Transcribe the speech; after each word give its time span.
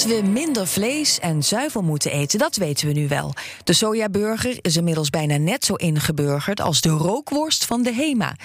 Dat 0.00 0.08
we 0.08 0.22
minder 0.22 0.66
vlees 0.66 1.18
en 1.18 1.42
zuivel 1.42 1.82
moeten 1.82 2.10
eten, 2.10 2.38
dat 2.38 2.56
weten 2.56 2.86
we 2.86 2.92
nu 2.92 3.08
wel. 3.08 3.34
De 3.64 3.72
sojaburger 3.72 4.58
is 4.60 4.76
inmiddels 4.76 5.10
bijna 5.10 5.36
net 5.36 5.64
zo 5.64 5.74
ingeburgerd 5.74 6.60
als 6.60 6.80
de 6.80 6.88
rookworst 6.88 7.64
van 7.64 7.82
de 7.82 7.94
Hema. 7.94 8.36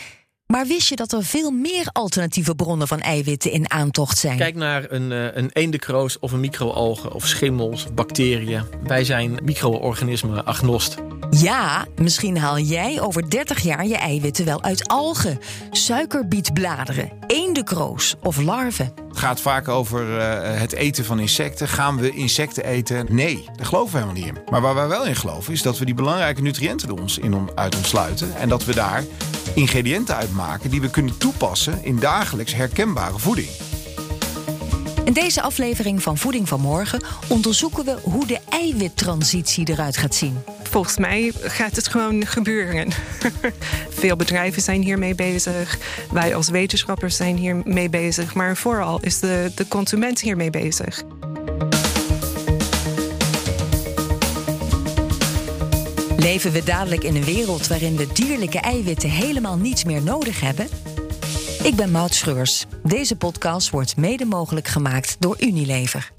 Maar 0.46 0.68
wist 0.68 0.90
je 0.90 0.96
dat 0.96 1.12
er 1.12 1.24
veel 1.24 1.52
meer 1.52 1.88
alternatieve 1.92 2.56
bronnen 2.56 2.88
van 2.88 3.00
eiwitten 3.00 3.52
in 3.52 3.72
aantocht 3.72 4.18
zijn? 4.18 4.38
Kijk 4.38 4.56
naar 4.56 4.92
een, 4.92 5.12
uh, 5.12 5.36
een 5.36 5.50
eendekroos 5.54 6.20
of 6.20 6.32
een 6.32 6.40
microalgen 6.40 7.14
of 7.14 7.28
schimmels, 7.28 7.88
bacteriën. 7.94 8.64
Wij 8.84 9.04
zijn 9.04 9.40
micro-organismen 9.44 10.46
agnost. 10.46 10.96
Ja, 11.30 11.86
misschien 11.96 12.38
haal 12.38 12.60
jij 12.60 13.02
over 13.02 13.30
30 13.30 13.62
jaar 13.62 13.86
je 13.86 13.98
eiwitten 13.98 14.46
wel 14.46 14.64
uit 14.64 14.88
algen, 14.88 15.40
suikerbietbladeren, 15.72 17.12
eendekroos 17.28 18.16
of 18.24 18.42
larven. 18.42 18.94
Het 19.08 19.18
gaat 19.18 19.42
vaak 19.42 19.68
over 19.68 20.18
uh, 20.18 20.60
het 20.60 20.74
eten 20.74 21.06
van 21.06 21.20
insecten. 21.20 21.68
Gaan 21.68 21.98
we 21.98 22.12
insecten 22.12 22.66
eten? 22.66 23.06
Nee, 23.10 23.44
daar 23.56 23.66
geloven 23.66 23.94
we 23.94 24.00
helemaal 24.00 24.24
niet 24.24 24.36
in. 24.36 24.52
Maar 24.52 24.62
waar 24.62 24.76
wij 24.76 24.88
wel 24.88 25.06
in 25.06 25.16
geloven 25.16 25.54
is 25.54 25.62
dat 25.62 25.78
we 25.78 25.86
die 25.86 25.94
belangrijke 25.94 26.42
nutriënten 26.42 27.00
ons 27.00 27.18
in, 27.18 27.50
uit 27.56 27.76
ons 27.76 27.90
sluiten. 27.90 28.36
En 28.36 28.50
dat 28.50 28.66
we 28.66 28.74
daar 28.74 29.04
ingrediënten 29.56 30.16
uitmaken 30.16 30.70
die 30.70 30.82
we 30.82 30.90
kunnen 30.90 31.18
toepassen 31.18 31.84
in 31.84 32.00
dagelijks 32.00 32.54
herkenbare 32.54 33.20
voeding. 33.20 33.50
In 35.04 35.14
deze 35.14 35.42
aflevering 35.42 36.04
van 36.04 36.18
Voeding 36.18 36.48
van 36.48 36.60
Morgen 36.60 37.04
onderzoeken 37.28 37.86
we 37.86 37.98
hoe 38.04 38.26
de 38.26 38.40
eiwittransitie 38.50 39.70
eruit 39.70 39.98
gaat 39.98 40.16
zien. 40.16 40.38
Volgens 40.64 40.98
mij 40.98 41.32
gaat 41.42 41.76
het 41.76 41.88
gewoon 41.88 42.26
gebeuren. 42.26 42.92
Veel 43.90 44.16
bedrijven 44.16 44.62
zijn 44.62 44.82
hiermee 44.82 45.16
bezig. 45.16 45.78
Wij 46.12 46.36
als 46.36 46.50
wetenschappers 46.50 47.16
zijn 47.16 47.38
hiermee 47.38 47.90
bezig. 47.90 48.34
Maar 48.34 48.58
vooral 48.58 49.00
is 49.02 49.20
de, 49.20 49.52
de 49.56 49.68
consument 49.68 50.22
hiermee 50.22 50.50
bezig. 50.50 51.04
Leven 56.26 56.52
we 56.52 56.64
dadelijk 56.64 57.04
in 57.04 57.16
een 57.16 57.24
wereld 57.24 57.68
waarin 57.68 57.96
we 57.96 58.08
dierlijke 58.14 58.60
eiwitten 58.60 59.10
helemaal 59.10 59.58
niets 59.58 59.84
meer 59.84 60.02
nodig 60.02 60.40
hebben? 60.40 60.68
Ik 61.64 61.76
ben 61.76 61.92
Maud 61.92 62.14
Schreurs. 62.14 62.66
Deze 62.84 63.16
podcast 63.16 63.70
wordt 63.70 63.98
mede 63.98 64.26
mogelijk 64.26 64.68
gemaakt 64.68 65.16
door 65.20 65.36
Unilever. 65.40 66.12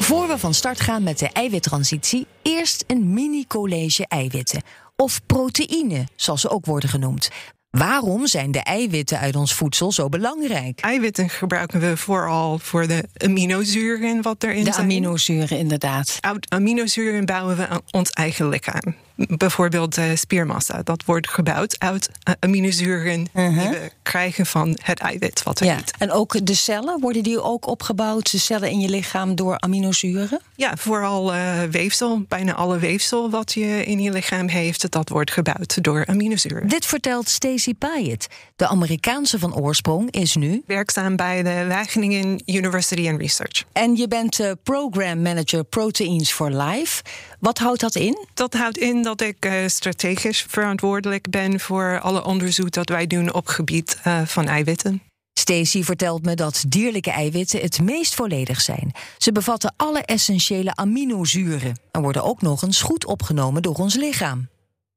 Voor 0.00 0.28
we 0.28 0.38
van 0.38 0.54
start 0.54 0.80
gaan 0.80 1.02
met 1.02 1.18
de 1.18 1.28
eiwittransitie, 1.28 2.26
eerst 2.42 2.84
een 2.86 3.12
mini-college 3.12 4.06
eiwitten. 4.08 4.62
Of 4.96 5.20
proteïne, 5.26 6.06
zoals 6.16 6.40
ze 6.40 6.50
ook 6.50 6.66
worden 6.66 6.88
genoemd. 6.88 7.30
Waarom 7.76 8.26
zijn 8.26 8.50
de 8.50 8.62
eiwitten 8.62 9.18
uit 9.18 9.36
ons 9.36 9.54
voedsel 9.54 9.92
zo 9.92 10.08
belangrijk? 10.08 10.80
Eiwitten 10.80 11.30
gebruiken 11.30 11.80
we 11.80 11.96
vooral 11.96 12.58
voor 12.58 12.86
de 12.86 13.04
aminozuren 13.16 14.22
wat 14.22 14.42
erin 14.42 14.64
de 14.64 14.72
zijn. 14.72 14.88
De 14.88 14.94
aminozuren, 14.94 15.58
inderdaad. 15.58 16.18
Uit 16.20 16.50
aminozuren 16.50 17.24
bouwen 17.24 17.56
we 17.56 17.82
ons 17.90 18.10
eigen 18.10 18.48
lichaam 18.48 18.94
bijvoorbeeld 19.16 19.98
uh, 19.98 20.04
spiermassa. 20.14 20.82
Dat 20.82 21.04
wordt 21.04 21.28
gebouwd 21.28 21.78
uit 21.78 22.10
uh, 22.28 22.34
aminozuren 22.40 23.14
die 23.14 23.44
uh-huh. 23.44 23.70
we 23.70 23.90
krijgen 24.02 24.46
van 24.46 24.78
het 24.82 24.98
eiwit 24.98 25.42
wat 25.42 25.58
we 25.58 25.64
ja. 25.64 25.76
eten. 25.76 25.94
En 25.98 26.12
ook 26.12 26.46
de 26.46 26.54
cellen, 26.54 27.00
worden 27.00 27.22
die 27.22 27.42
ook 27.42 27.66
opgebouwd, 27.66 28.30
de 28.30 28.38
cellen 28.38 28.70
in 28.70 28.80
je 28.80 28.88
lichaam, 28.88 29.34
door 29.34 29.58
aminozuren? 29.58 30.40
Ja, 30.56 30.76
vooral 30.76 31.34
uh, 31.34 31.62
weefsel. 31.62 32.24
Bijna 32.28 32.54
alle 32.54 32.78
weefsel 32.78 33.30
wat 33.30 33.52
je 33.52 33.84
in 33.84 34.00
je 34.00 34.10
lichaam 34.10 34.48
heeft, 34.48 34.90
dat 34.90 35.08
wordt 35.08 35.30
gebouwd 35.30 35.82
door 35.82 36.06
aminozuren. 36.06 36.68
Dit 36.68 36.86
vertelt 36.86 37.28
Stacey 37.28 37.74
Pyatt. 37.74 38.26
De 38.56 38.68
Amerikaanse 38.68 39.38
van 39.38 39.54
oorsprong 39.54 40.10
is 40.10 40.34
nu... 40.34 40.62
Werkzaam 40.66 41.16
bij 41.16 41.42
de 41.42 41.66
Wageningen 41.68 42.42
University 42.44 43.08
and 43.08 43.20
Research. 43.20 43.64
En 43.72 43.96
je 43.96 44.08
bent 44.08 44.54
Program 44.62 45.22
Manager 45.22 45.64
Proteins 45.64 46.32
for 46.32 46.50
Life. 46.50 47.02
Wat 47.46 47.58
houdt 47.58 47.80
dat 47.80 47.94
in? 47.94 48.26
Dat 48.34 48.54
houdt 48.54 48.78
in 48.78 49.02
dat 49.02 49.20
ik 49.20 49.46
uh, 49.46 49.66
strategisch 49.66 50.44
verantwoordelijk 50.48 51.30
ben 51.30 51.60
voor 51.60 52.00
alle 52.00 52.24
onderzoek 52.24 52.70
dat 52.70 52.88
wij 52.88 53.06
doen 53.06 53.32
op 53.32 53.46
gebied 53.46 54.00
uh, 54.06 54.22
van 54.24 54.46
eiwitten. 54.46 55.02
Stacey 55.38 55.82
vertelt 55.82 56.24
me 56.24 56.34
dat 56.34 56.64
dierlijke 56.68 57.10
eiwitten 57.10 57.60
het 57.60 57.80
meest 57.80 58.14
volledig 58.14 58.60
zijn. 58.60 58.92
Ze 59.18 59.32
bevatten 59.32 59.74
alle 59.76 60.02
essentiële 60.02 60.74
aminozuren 60.74 61.80
en 61.90 62.02
worden 62.02 62.24
ook 62.24 62.42
nog 62.42 62.62
eens 62.62 62.82
goed 62.82 63.04
opgenomen 63.04 63.62
door 63.62 63.74
ons 63.74 63.94
lichaam. 63.94 64.48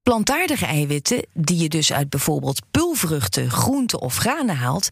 Plantaardige 0.02 0.66
eiwitten, 0.66 1.26
die 1.34 1.58
je 1.58 1.70
dus 1.70 1.94
uit 1.94 2.10
bijvoorbeeld 2.10 2.62
pulvruchten, 2.72 3.52
groenten 3.52 4.02
of 4.02 4.16
granen 4.16 4.56
haalt, 4.56 4.90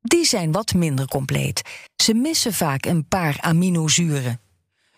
die 0.00 0.24
zijn 0.24 0.52
wat 0.52 0.74
minder 0.74 1.06
compleet. 1.06 1.62
Ze 2.02 2.14
missen 2.14 2.52
vaak 2.52 2.86
een 2.86 3.08
paar 3.08 3.36
aminozuren. 3.40 4.41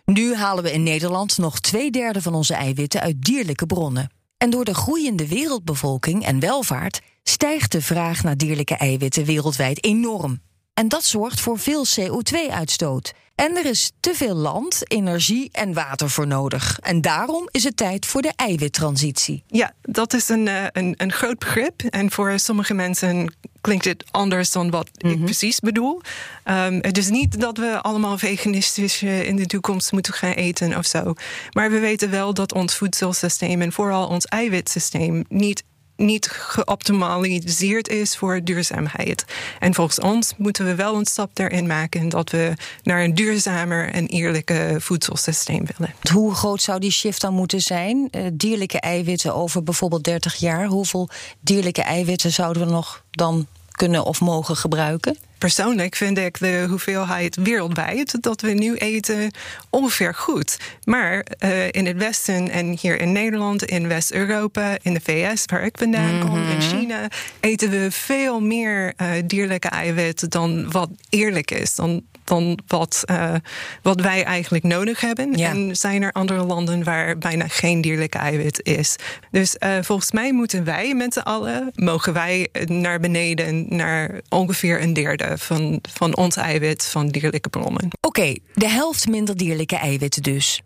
Nu 0.05 0.35
halen 0.35 0.65
we 0.65 0.73
in 0.73 0.83
Nederland 0.83 1.39
nog 1.39 1.61
twee 1.61 1.91
derde 1.91 2.23
van 2.23 2.35
onze 2.35 2.55
eiwitten 2.55 3.01
uit 3.01 3.23
dierlijke 3.23 3.67
bronnen. 3.67 4.11
En 4.37 4.51
door 4.51 4.65
de 4.65 4.75
groeiende 4.75 5.29
wereldbevolking 5.29 6.25
en 6.25 6.41
welvaart 6.41 7.01
stijgt 7.23 7.73
de 7.73 7.83
vraag 7.83 8.23
naar 8.23 8.37
dierlijke 8.37 8.77
eiwitten 8.77 9.25
wereldwijd 9.25 9.85
enorm. 9.85 10.41
En 10.75 10.89
dat 10.89 11.05
zorgt 11.05 11.41
voor 11.41 11.59
veel 11.59 11.85
CO2-uitstoot. 11.87 13.13
En 13.35 13.57
er 13.57 13.67
is 13.67 13.93
te 14.01 14.15
veel 14.15 14.35
land, 14.35 14.91
energie 14.91 15.49
en 15.53 15.73
water 15.73 16.11
voor 16.11 16.27
nodig. 16.27 16.79
En 16.83 17.01
daarom 17.01 17.49
is 17.51 17.65
het 17.65 17.77
tijd 17.77 18.07
voor 18.07 18.23
de 18.23 18.33
eiwittransitie. 18.37 19.43
Ja, 19.47 19.73
dat 19.83 20.13
is 20.13 20.29
een, 20.29 20.49
eh, 20.49 20.65
een, 20.73 20.95
een 20.97 21.13
groot 21.13 21.39
begrip. 21.39 21.83
En 21.83 22.11
voor 22.11 22.39
sommige 22.39 22.75
mensen 22.75 23.35
klinkt 23.61 23.85
het 23.85 24.05
anders 24.11 24.51
dan 24.51 24.71
wat 24.71 24.89
ik 24.97 25.17
mhm. 25.17 25.25
precies 25.25 25.61
bedoel. 25.61 26.01
Um, 26.45 26.79
het 26.81 26.99
is 26.99 27.09
niet 27.09 27.41
dat 27.41 27.57
we 27.57 27.83
allemaal 27.83 28.19
veganistisch 28.19 29.03
uh, 29.03 29.29
in 29.29 29.37
de 29.37 29.47
toekomst 29.47 29.93
moeten 29.93 30.13
gaan 30.13 30.33
eten 30.33 30.77
of 30.77 30.87
zo. 30.87 31.15
Maar 31.53 31.71
we 31.71 31.79
weten 31.79 32.11
wel 32.11 32.35
dat 32.35 32.53
ons 32.53 32.75
voedselsysteem 32.75 33.63
en 33.63 33.73
vooral 33.73 34.09
ons 34.09 34.25
eiwitsysteem 34.25 35.25
niet 35.29 35.65
niet 35.97 36.27
geoptimaliseerd 36.31 37.89
is 37.89 38.17
voor 38.17 38.41
duurzaamheid. 38.45 39.25
En 39.61 39.75
volgens 39.75 40.01
ons 40.01 40.33
moeten 40.37 40.65
we 40.65 40.75
wel 40.75 40.97
een 40.97 41.07
stap 41.07 41.31
daarin 41.33 41.67
maken 41.67 42.09
dat 42.09 42.31
we 42.31 42.53
naar 42.83 43.05
een 43.05 43.15
duurzamer 43.15 43.91
en 43.91 44.07
eerlijke 44.07 44.77
voedselsysteem 44.79 45.65
willen. 45.77 45.95
Hoe 46.13 46.35
groot 46.35 46.63
zou 46.63 46.81
die 46.81 46.91
shift 46.91 47.21
dan 47.21 47.35
moeten 47.35 47.61
zijn? 47.61 48.09
Uh, 48.11 48.27
dierlijke 48.33 48.81
eiwitten 48.81 49.35
over 49.35 49.63
bijvoorbeeld 49.63 50.05
30 50.05 50.35
jaar. 50.35 50.67
Hoeveel 50.67 51.09
dierlijke 51.41 51.83
eiwitten 51.83 52.33
zouden 52.33 52.67
we 52.67 52.73
nog 52.73 53.05
dan 53.11 53.47
kunnen 53.77 54.05
of 54.05 54.21
mogen 54.21 54.57
gebruiken? 54.57 55.17
Persoonlijk 55.39 55.95
vind 55.95 56.19
ik 56.19 56.39
de 56.39 56.67
hoeveelheid 56.69 57.37
wereldwijd 57.37 58.23
dat 58.23 58.41
we 58.41 58.51
nu 58.51 58.75
eten 58.77 59.31
ongeveer 59.71 60.15
goed. 60.15 60.57
Maar 60.85 61.27
uh, 61.41 61.67
in 61.71 61.87
het 61.87 61.97
Westen 61.97 62.51
en 62.51 62.77
hier 62.81 63.01
in 63.01 63.13
Nederland, 63.13 63.65
in 63.65 63.89
West-Europa, 63.89 64.77
in 64.83 64.95
de 64.95 65.01
VS, 65.03 65.45
waar 65.47 65.65
ik 65.65 65.79
vandaan 65.79 66.21
kom, 66.21 66.37
in 66.37 66.57
Mhm. 66.57 66.61
China, 66.61 67.09
eten 67.41 67.71
we 67.71 67.91
veel 67.91 68.41
meer 68.41 68.95
uh, 68.97 69.09
dierlijke 69.27 69.69
eiwit 69.69 70.31
dan 70.31 70.71
wat 70.71 70.91
eerlijk 71.09 71.51
is. 71.51 71.75
Dan 71.75 72.03
dan 72.25 72.59
wat, 72.67 73.03
uh, 73.11 73.35
wat 73.83 74.01
wij 74.01 74.25
eigenlijk 74.25 74.65
nodig 74.65 75.01
hebben. 75.01 75.33
Ja. 75.37 75.51
En 75.51 75.77
zijn 75.77 76.03
er 76.03 76.13
andere 76.13 76.45
landen 76.45 76.85
waar 76.85 77.19
bijna 77.19 77.49
geen 77.49 77.81
dierlijke 77.81 78.19
eiwit 78.19 78.61
is. 78.63 78.97
Dus 79.31 79.57
uh, 79.59 79.77
volgens 79.81 80.13
mij 80.13 80.33
moeten 80.33 80.65
wij 80.65 80.95
met 80.95 81.13
z'n 81.13 81.19
allen, 81.19 81.71
mogen 81.75 82.13
wij 82.13 82.49
naar 82.67 83.01
beneden 83.01 83.77
naar 83.77 84.21
ongeveer 84.29 84.83
een 84.83 84.93
derde 84.93 85.39
van, 85.39 85.79
van 85.93 86.17
ons 86.17 86.37
eiwit 86.37 86.85
van 86.85 87.09
dierlijke 87.09 87.49
bronnen. 87.49 87.85
Oké, 87.85 88.07
okay, 88.07 88.39
de 88.55 88.69
helft 88.69 89.09
minder 89.09 89.37
dierlijke 89.37 89.77
eiwitten 89.77 90.23
dus. 90.23 90.63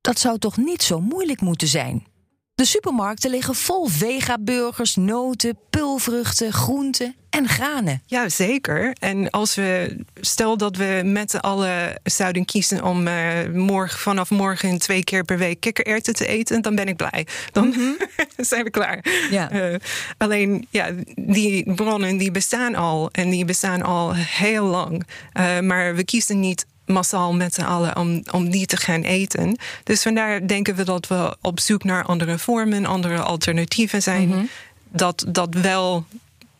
Dat 0.00 0.18
zou 0.18 0.38
toch 0.38 0.56
niet 0.56 0.82
zo 0.82 1.00
moeilijk 1.00 1.40
moeten 1.40 1.68
zijn? 1.68 2.06
De 2.54 2.64
supermarkten 2.64 3.30
liggen 3.30 3.54
vol 3.54 3.86
vegaburgers, 3.86 4.96
noten, 4.96 5.58
pulvruchten, 5.70 6.52
groenten 6.52 7.14
en 7.30 7.48
granen. 7.48 8.02
Ja, 8.06 8.28
zeker. 8.28 8.92
En 9.00 9.30
als 9.30 9.54
we, 9.54 9.96
stel 10.20 10.56
dat 10.56 10.76
we 10.76 11.02
met 11.04 11.30
z'n 11.30 11.36
allen 11.36 12.00
zouden 12.02 12.44
kiezen 12.44 12.84
om 12.84 13.06
uh, 13.06 13.46
morgen, 13.52 13.98
vanaf 13.98 14.30
morgen 14.30 14.78
twee 14.78 15.04
keer 15.04 15.24
per 15.24 15.38
week 15.38 15.60
kikkererwten 15.60 16.14
te 16.14 16.26
eten, 16.26 16.62
dan 16.62 16.74
ben 16.74 16.88
ik 16.88 16.96
blij. 16.96 17.26
Dan 17.52 17.66
mm 17.66 17.72
-hmm. 17.72 17.96
zijn 18.50 18.64
we 18.64 18.70
klaar. 18.70 19.04
Ja. 19.30 19.52
Uh, 19.52 19.76
alleen, 20.16 20.66
ja, 20.70 20.90
die 21.14 21.74
bronnen 21.74 22.16
die 22.16 22.30
bestaan 22.30 22.74
al 22.74 23.10
en 23.10 23.30
die 23.30 23.44
bestaan 23.44 23.82
al 23.82 24.14
heel 24.14 24.64
lang. 24.64 25.06
Uh, 25.38 25.60
maar 25.60 25.94
we 25.94 26.04
kiezen 26.04 26.40
niet 26.40 26.66
massaal 26.86 27.34
met 27.34 27.54
z'n 27.54 27.60
allen 27.62 27.96
om, 27.96 28.22
om 28.30 28.50
die 28.50 28.66
te 28.66 28.76
gaan 28.76 29.02
eten. 29.02 29.58
Dus 29.84 30.02
vandaar 30.02 30.46
denken 30.46 30.74
we 30.74 30.84
dat 30.84 31.06
we 31.06 31.36
op 31.40 31.60
zoek 31.60 31.84
naar 31.84 32.04
andere 32.04 32.38
vormen, 32.38 32.86
andere 32.86 33.18
alternatieven 33.20 34.02
zijn. 34.02 34.28
Mhm. 34.28 34.36
Mm 34.36 34.38
-hmm. 34.38 34.48
Dat 34.88 35.24
dat 35.28 35.54
wel 35.54 36.04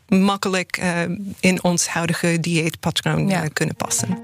makkelijk 0.09 0.79
uh, 0.83 1.01
in 1.41 1.63
ons 1.65 1.87
huidige 1.87 2.41
dieetpatroon 2.41 3.29
Ja. 3.29 3.43
uh, 3.43 3.49
kunnen 3.53 3.77
passen. 3.77 4.19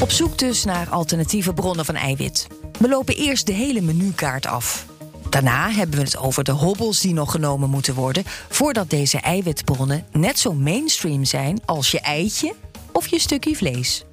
Op 0.00 0.10
zoek 0.10 0.38
dus 0.38 0.64
naar 0.64 0.88
alternatieve 0.88 1.52
bronnen 1.52 1.84
van 1.84 1.94
eiwit. 1.94 2.46
We 2.78 2.88
lopen 2.88 3.16
eerst 3.16 3.46
de 3.46 3.52
hele 3.52 3.80
menukaart 3.80 4.46
af. 4.46 4.86
Daarna 5.36 5.70
hebben 5.70 5.98
we 5.98 6.04
het 6.04 6.16
over 6.16 6.44
de 6.44 6.52
hobbels 6.52 7.00
die 7.00 7.12
nog 7.14 7.30
genomen 7.30 7.70
moeten 7.70 7.94
worden 7.94 8.22
voordat 8.48 8.90
deze 8.90 9.20
eiwitbronnen 9.20 10.06
net 10.12 10.38
zo 10.38 10.52
mainstream 10.52 11.24
zijn 11.24 11.60
als 11.64 11.90
je 11.90 12.00
eitje 12.00 12.54
of 12.92 13.06
je 13.06 13.18
stukje 13.18 13.56
vlees. 13.56 14.04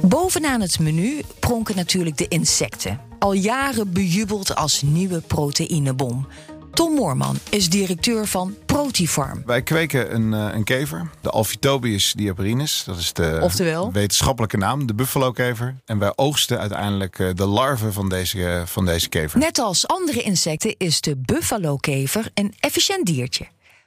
Bovenaan 0.00 0.60
het 0.60 0.78
menu 0.78 1.22
pronken 1.38 1.76
natuurlijk 1.76 2.16
de 2.16 2.28
insecten, 2.28 3.00
al 3.18 3.32
jaren 3.32 3.92
bejubeld 3.92 4.54
als 4.54 4.82
nieuwe 4.82 5.20
proteïnebom. 5.20 6.26
Tom 6.74 6.94
Moorman 6.94 7.36
is 7.50 7.68
directeur 7.68 8.26
van 8.26 8.56
Protifarm. 8.66 9.42
Wij 9.46 9.62
kweken 9.62 10.14
een, 10.14 10.32
uh, 10.32 10.54
een 10.54 10.64
kever, 10.64 11.10
de 11.20 11.30
Alphitobius 11.30 12.12
diaperinus. 12.12 12.82
Dat 12.86 12.98
is 12.98 13.12
de 13.12 13.38
Oftewel? 13.42 13.92
wetenschappelijke 13.92 14.56
naam, 14.56 14.86
de 14.86 14.94
buffalo-kever. 14.94 15.76
En 15.84 15.98
wij 15.98 16.12
oogsten 16.16 16.58
uiteindelijk 16.58 17.18
uh, 17.18 17.30
de 17.34 17.46
larven 17.46 17.92
van 17.92 18.08
deze, 18.08 18.38
uh, 18.38 18.62
van 18.66 18.86
deze 18.86 19.08
kever. 19.08 19.38
Net 19.38 19.58
als 19.58 19.86
andere 19.86 20.22
insecten 20.22 20.74
is 20.78 21.00
de 21.00 21.16
buffalo-kever 21.16 22.30
een 22.34 22.54
efficiënt 22.58 23.06
diertje. 23.06 23.46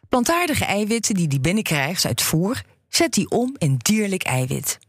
Plantaardige 0.09 0.65
eiwitten 0.65 1.15
die 1.15 1.27
die 1.27 1.39
binnenkrijgt 1.39 2.05
uit 2.05 2.21
voer, 2.21 2.61
zet 2.89 3.13
die 3.13 3.29
om 3.29 3.55
in 3.57 3.77
dierlijk 3.77 4.23
eiwit. 4.23 4.79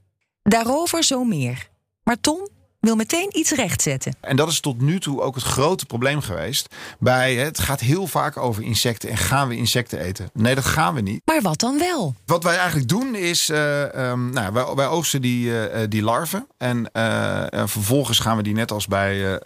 Daarover 0.43 1.05
zo 1.05 1.25
meer. 1.25 1.69
Maar 2.03 2.21
Tom 2.21 2.49
wil 2.81 2.97
meteen 2.97 3.39
iets 3.39 3.51
rechtzetten. 3.51 4.17
En 4.21 4.37
dat 4.37 4.49
is 4.49 4.61
tot 4.61 4.81
nu 4.81 5.01
toe 5.01 5.21
ook 5.21 5.35
het 5.35 5.45
grote 5.45 5.87
probleem 5.87 6.21
geweest. 6.21 6.75
Bij, 6.99 7.35
het 7.35 7.59
gaat 7.59 7.81
heel 7.81 8.07
vaak 8.07 8.37
over 8.37 8.63
insecten 8.63 9.11
en 9.11 9.17
gaan 9.17 9.49
we 9.49 9.57
insecten 9.57 10.01
eten? 10.01 10.31
Nee, 10.35 10.55
dat 10.55 10.65
gaan 10.65 10.95
we 10.95 11.01
niet. 11.01 11.21
Maar 11.25 11.43
wat 11.43 11.61
dan 11.61 11.79
wel? 11.79 12.15
Wat 12.27 12.43
wij 12.43 12.57
eigenlijk 12.57 12.89
doen 12.89 13.15
is, 13.15 13.51
uh, 13.51 13.81
um, 13.83 14.31
nou, 14.31 14.53
wij, 14.53 14.75
wij, 14.75 14.87
oogsten 14.87 15.21
die, 15.21 15.47
uh, 15.47 15.67
die 15.89 16.03
larven. 16.03 16.47
En 16.57 16.91
uh, 16.93 17.45
vervolgens 17.65 18.19
gaan 18.19 18.37
we 18.37 18.43
die 18.43 18.55
net 18.55 18.73
als 18.73 18.87
bij 18.87 19.41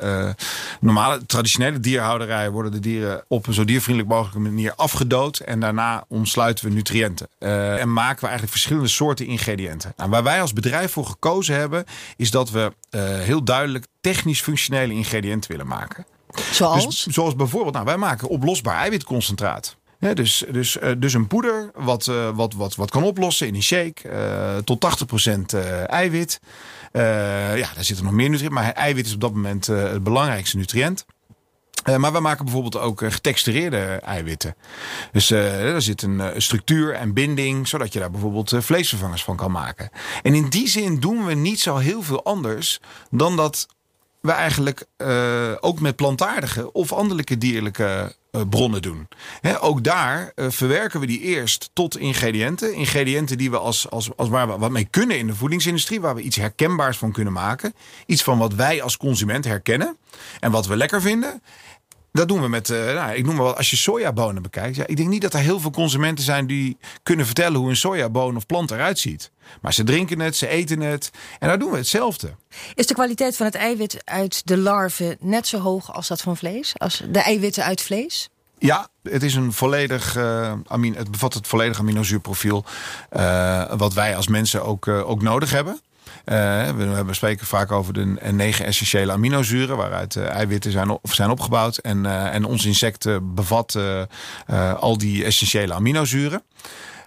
normale 0.81 1.27
traditionele 1.27 1.81
dierhouderijen... 1.81 2.53
worden 2.53 2.73
de 2.73 2.81
dieren 2.81 3.25
op 3.29 3.47
een 3.47 3.55
zo 3.55 3.65
diervriendelijk 3.65 4.15
mogelijke 4.15 4.41
manier 4.41 4.75
afgedood. 4.77 5.39
En 5.39 5.61
daarna 5.61 6.05
omsluiten 6.09 6.65
we 6.65 6.75
nutriënten. 6.75 7.29
en 7.39 7.93
maken 7.93 8.21
we 8.21 8.27
eigenlijk 8.27 8.53
verschillende 8.53 8.89
soorten 8.89 9.27
ingrediënten. 9.27 9.93
Nou, 9.97 10.11
waar 10.11 10.23
wij 10.23 10.41
als 10.41 10.53
bedrijf 10.53 10.93
voor 10.93 11.07
gekozen 11.07 11.57
hebben, 11.57 11.85
is 12.17 12.31
dat 12.31 12.51
we 12.51 12.73
heel 13.23 13.45
duidelijk 13.45 13.87
technisch 14.01 14.41
functionele 14.41 14.93
ingrediënten 14.93 15.51
willen 15.51 15.67
maken. 15.67 16.07
Zoals? 16.53 16.85
Dus, 16.85 17.07
zoals 17.07 17.37
bijvoorbeeld, 17.37 17.75
nou, 17.75 17.87
wij 17.87 17.97
maken 17.97 18.29
oplosbaar 18.29 18.77
eiwitconcentraat. 18.77 19.77
Ja, 19.99 20.15
dus, 20.15 20.45
dus, 20.51 20.77
uh, 20.77 20.91
dus 20.99 21.15
een 21.15 21.27
poeder 21.27 21.71
wat, 21.75 22.07
uh, 22.07 22.31
wat, 22.35 22.55
wat, 22.55 22.75
wat 22.75 22.91
kan 22.91 23.03
oplossen 23.03 23.47
in 23.47 23.55
een 23.55 23.63
shake. 23.63 23.95
Uh, 24.05 24.57
tot 24.57 24.81
80% 25.55 25.59
eiwit. 25.87 26.41
ja, 26.93 27.55
daar 27.75 27.85
zitten 27.85 28.05
nog 28.05 28.15
meer 28.15 28.29
nutriënten. 28.29 28.63
Maar 28.63 28.73
eiwit 28.73 29.07
is 29.07 29.15
op 29.15 29.21
dat 29.21 29.33
moment 29.35 29.67
het 29.67 30.03
belangrijkste 30.03 30.57
nutriënt. 30.57 31.05
Uh, 31.85 31.97
maar 31.97 32.13
we 32.13 32.21
maken 32.21 32.45
bijvoorbeeld 32.45 32.79
ook 32.79 33.03
uh, 33.03 33.11
getextureerde 33.11 33.79
eiwitten. 34.05 34.57
Dus 35.13 35.31
uh, 35.31 35.75
er 35.75 35.83
zit 35.83 36.03
een 36.03 36.43
structuur 36.43 36.95
en 36.95 37.13
binding, 37.13 37.69
zodat 37.69 37.93
je 37.93 37.99
daar 37.99 38.11
bijvoorbeeld 38.11 38.55
vleesvervangers 38.59 39.25
van 39.25 39.37
kan 39.37 39.51
maken. 39.51 39.91
En 40.23 40.35
in 40.35 40.49
die 40.49 40.69
zin 40.69 41.01
doen 41.01 41.25
we 41.25 41.35
niet 41.35 41.61
zo 41.61 41.77
heel 41.77 42.03
veel 42.03 42.25
anders 42.25 42.81
dan 43.11 43.37
dat 43.37 43.67
we 44.23 44.31
eigenlijk 44.31 44.87
ook 45.61 45.81
met 45.81 45.97
plantaardige 45.97 46.73
of 46.73 46.93
anderlijke 46.93 47.39
dierlijke 47.39 48.15
bronnen 48.49 48.83
doen. 48.83 49.09
Ook 49.61 49.85
daar 49.85 50.33
verwerken 50.37 51.01
we 51.01 51.07
die 51.07 51.21
eerst 51.21 51.71
tot 51.73 51.99
ingrediënten. 51.99 52.75
Ingrediënten 52.75 53.39
die 53.39 53.51
we 53.51 53.59
als, 53.59 53.91
als, 53.91 54.17
als 54.17 54.29
waar 54.29 54.49
we 54.49 54.59
wat 54.59 54.71
mee 54.71 54.89
kunnen 54.91 55.19
in 55.19 55.27
de 55.27 55.35
voedingsindustrie, 55.35 56.01
waar 56.01 56.15
we 56.15 56.23
iets 56.23 56.37
herkenbaars 56.37 56.99
van 56.99 57.13
kunnen 57.13 57.33
maken. 57.33 57.75
Iets 58.07 58.23
van 58.23 58.39
wat 58.39 58.55
wij 58.55 58.83
als 58.83 58.97
consument 58.97 59.45
herkennen 59.45 59.97
en 60.41 60.51
wat 60.51 60.67
we 60.67 60.77
lekker 60.77 61.01
vinden. 61.01 61.43
Dat 62.13 62.29
doen 62.29 62.41
we 62.41 62.49
met, 62.49 62.69
uh, 62.69 62.95
nou, 62.95 63.15
ik 63.15 63.25
noem 63.25 63.35
maar 63.35 63.45
wat, 63.45 63.57
als 63.57 63.71
je 63.71 63.77
sojabonen 63.77 64.43
bekijkt. 64.43 64.77
Ja, 64.77 64.87
ik 64.87 64.97
denk 64.97 65.09
niet 65.09 65.23
dat 65.23 65.35
er 65.35 65.41
heel 65.41 65.61
veel 65.61 65.71
consumenten 65.71 66.25
zijn 66.25 66.47
die 66.47 66.77
kunnen 67.03 67.27
vertellen 67.27 67.59
hoe 67.59 67.69
een 67.69 67.77
sojaboon 67.77 68.37
of 68.37 68.47
plant 68.47 68.71
eruit 68.71 68.99
ziet. 68.99 69.31
Maar 69.61 69.75
ze 69.75 69.85
drinken 69.85 70.21
het, 70.21 70.37
ze 70.37 70.47
eten 70.47 70.81
het 70.81 71.11
en 71.39 71.49
daar 71.49 71.59
doen 71.59 71.71
we 71.71 71.77
hetzelfde. 71.77 72.35
Is 72.75 72.87
de 72.87 72.95
kwaliteit 72.95 73.37
van 73.37 73.47
het 73.47 73.55
eiwit 73.55 74.03
uit 74.05 74.47
de 74.47 74.57
larven 74.57 75.17
net 75.21 75.47
zo 75.47 75.59
hoog 75.59 75.93
als 75.93 76.09
dat 76.09 76.21
van 76.21 76.37
vlees? 76.37 76.73
Als 76.77 77.03
de 77.11 77.19
eiwitten 77.19 77.65
uit 77.65 77.83
vlees? 77.83 78.29
Ja, 78.59 78.89
het 79.03 79.23
is 79.23 79.35
een 79.35 79.53
volledig 79.53 80.17
uh, 80.17 80.53
amine, 80.67 80.97
het 80.97 81.11
bevat 81.11 81.35
het 81.35 81.47
volledige 81.47 81.81
aminozuurprofiel 81.81 82.65
uh, 83.13 83.73
wat 83.77 83.95
wij 83.95 84.17
als 84.17 84.29
mensen 84.29 84.65
ook, 84.65 84.89
ook 84.89 85.23
nodig 85.23 85.51
hebben. 85.51 85.81
Uh, 86.25 86.71
we, 86.71 87.05
we, 87.05 87.15
spreken 87.15 87.47
vaak 87.47 87.73
over 87.73 87.93
de 87.93 88.17
negen 88.31 88.65
essentiële 88.65 89.13
aminozuren, 89.13 89.77
waaruit 89.77 90.15
uh, 90.15 90.29
eiwitten 90.29 90.71
zijn, 90.71 90.99
zijn 91.03 91.31
opgebouwd. 91.31 91.77
En, 91.77 92.05
uh, 92.05 92.35
en 92.35 92.45
ons 92.45 92.65
insect 92.65 93.09
bevat 93.23 93.79
al 94.77 94.99
die 94.99 95.25
essentiële 95.25 95.75
aminozuren. 95.75 96.43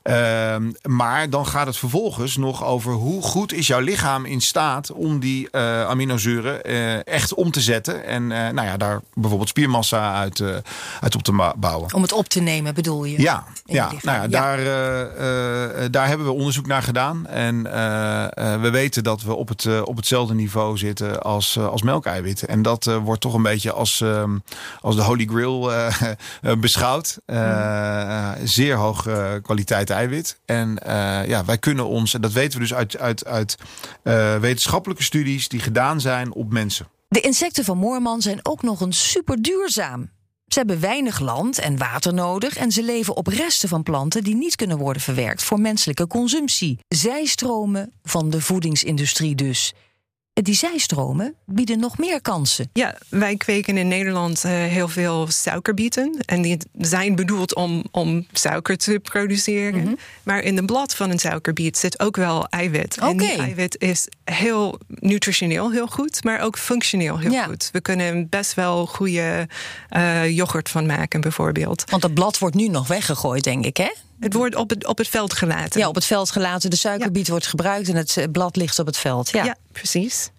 Uh, 0.10 0.56
maar 0.84 1.30
dan 1.30 1.48
gaat 1.48 1.68
het 1.68 1.78
vervolgens 1.78 2.38
nog 2.38 2.64
over 2.64 2.94
hoe 2.94 3.22
goed 3.22 3.54
is 3.54 3.68
jouw 3.68 3.80
lichaam 3.80 4.26
in 4.26 4.42
staat 4.42 4.92
om 4.92 5.20
die 5.20 5.48
uh, 5.52 5.84
aminozuren 5.84 6.72
uh, 6.72 7.08
echt 7.08 7.34
om 7.34 7.52
te 7.52 7.62
zetten. 7.62 8.06
En 8.06 8.28
nou 8.28 8.62
ja, 8.62 8.78
daar 8.78 9.02
bijvoorbeeld 9.14 9.50
spiermassa 9.50 10.14
uit, 10.14 10.44
uit 11.02 11.16
op 11.16 11.24
te 11.24 11.54
bouwen. 11.58 11.94
Om 11.94 12.02
het 12.02 12.12
op 12.12 12.28
te 12.28 12.40
nemen 12.40 12.74
bedoel 12.74 13.04
je? 13.04 13.22
Ja, 13.22 13.44
ja, 13.66 13.92
nou 14.02 14.22
ja, 14.22 14.28
Daar, 14.28 14.58
daar 15.92 16.08
hebben 16.08 16.26
we 16.26 16.34
onderzoek 16.34 16.68
naar 16.68 16.84
gedaan. 16.84 17.28
En 17.28 17.64
we 18.62 18.70
weten 18.72 19.04
dat 19.04 19.22
we 19.22 19.34
op, 19.34 19.48
het, 19.48 19.84
op 19.84 19.96
hetzelfde 19.96 20.34
niveau 20.34 20.78
zitten 20.78 21.22
als, 21.22 21.58
als 21.58 21.82
melkeiwitten. 21.82 22.48
En 22.48 22.62
dat 22.62 22.86
wordt 23.04 23.22
toch 23.22 23.34
een 23.34 23.42
beetje 23.42 23.72
als, 23.72 24.02
ehm, 24.02 24.38
als 24.82 24.96
de 24.96 25.02
holy 25.02 25.26
grail 25.26 25.72
beschouwd. 26.60 27.20
Mm. 27.26 27.38
Zeer 28.44 28.76
hoge 28.76 29.40
kwaliteit 29.44 29.94
En 30.46 30.80
uh, 30.88 31.28
ja, 31.28 31.46
wij 31.46 31.58
kunnen 31.58 31.88
ons, 31.88 32.14
en 32.14 32.22
dat 32.22 32.32
weten 32.32 32.60
we 32.60 32.60
dus 32.60 32.74
uit, 32.74 32.98
uit, 32.98 33.26
uit 33.26 33.58
uh, 34.04 34.36
wetenschappelijke 34.36 35.04
studies 35.04 35.48
die 35.48 35.60
gedaan 35.60 36.02
zijn 36.02 36.34
op 36.34 36.52
mensen. 36.52 36.88
De 37.08 37.20
insecten 37.20 37.64
van 37.64 37.78
Moorman 37.78 38.22
zijn 38.22 38.40
ook 38.44 38.62
nog 38.62 38.82
eens 38.82 39.10
super 39.12 39.42
duurzaam. 39.42 40.10
Ze 40.48 40.60
hebben 40.60 40.80
weinig 40.80 41.20
land 41.20 41.60
en 41.60 41.78
water 41.78 42.14
nodig 42.14 42.58
en 42.58 42.72
ze 42.72 42.84
leven 42.84 43.16
op 43.16 43.28
resten 43.28 43.70
van 43.70 43.84
planten 43.84 44.24
die 44.24 44.36
niet 44.36 44.56
kunnen 44.56 44.78
worden 44.78 45.02
verwerkt 45.02 45.44
voor 45.44 45.60
menselijke 45.60 46.08
consumptie. 46.08 46.80
Zijstromen 46.88 47.92
van 48.04 48.30
de 48.30 48.42
voedingsindustrie 48.42 49.36
dus. 49.36 49.74
Die 50.42 50.56
zijstromen 50.56 51.36
bieden 51.46 51.80
nog 51.80 51.98
meer 51.98 52.22
kansen. 52.22 52.70
Ja, 52.74 52.98
wij 53.10 53.36
kweken 53.36 53.78
in 53.78 53.88
Nederland 53.88 54.44
uh, 54.46 54.52
heel 54.52 54.88
veel 54.88 55.28
suikerbieten. 55.28 56.18
En 56.26 56.42
die 56.42 56.58
zijn 56.78 57.16
bedoeld 57.16 57.56
om, 57.56 57.84
om 57.92 58.28
suiker 58.32 58.78
te 58.78 59.00
produceren. 59.04 59.80
Mm 59.80 59.86
-hmm. 59.86 59.98
Maar 60.24 60.42
in 60.42 60.56
de 60.56 60.66
blad 60.66 60.96
van 60.96 61.10
een 61.10 61.20
suikerbiet 61.20 61.78
zit 61.78 62.00
ook 62.00 62.16
wel 62.16 62.48
eiwit. 62.48 62.98
Okay. 62.98 63.10
En 63.10 63.18
die 63.18 63.32
eiwit 63.32 63.82
is 63.82 64.08
heel 64.24 64.80
nutritioneel 64.88 65.72
heel 65.72 65.88
goed, 65.88 66.24
maar 66.24 66.42
ook 66.42 66.58
functioneel 66.58 67.20
heel 67.20 67.32
ja. 67.32 67.44
goed. 67.44 67.70
We 67.72 67.82
kunnen 67.82 68.30
best 68.30 68.54
wel 68.54 68.86
goede 68.86 69.48
uh, 69.98 70.30
yoghurt 70.30 70.70
van 70.70 70.86
maken, 70.86 71.22
bijvoorbeeld. 71.22 71.90
Want 71.90 72.02
dat 72.02 72.14
blad 72.14 72.38
wordt 72.38 72.56
nu 72.56 72.68
nog 72.68 72.88
weggegooid, 72.88 73.44
denk 73.44 73.66
ik, 73.66 73.78
hè? 73.78 73.92
Het 74.20 74.34
wordt 74.34 74.56
op 74.56 74.70
het, 74.70 74.86
op 74.86 74.98
het 74.98 75.08
veld 75.08 75.34
gelaten. 75.34 75.80
Ja, 75.80 75.88
op 75.88 75.96
het 75.96 76.06
veld 76.06 76.32
gelaten. 76.32 76.70
De 76.70 76.76
suikerbiet 76.76 77.26
ja. 77.26 77.32
wordt 77.32 77.48
gebruikt 77.48 77.90
en 77.90 77.96
het 77.96 78.28
blad 78.32 78.56
ligt 78.56 78.80
op 78.80 78.86
het 78.86 78.98
veld. 78.98 79.30
Ja, 79.30 79.44
ja 79.44 79.56
precies. 79.72 80.32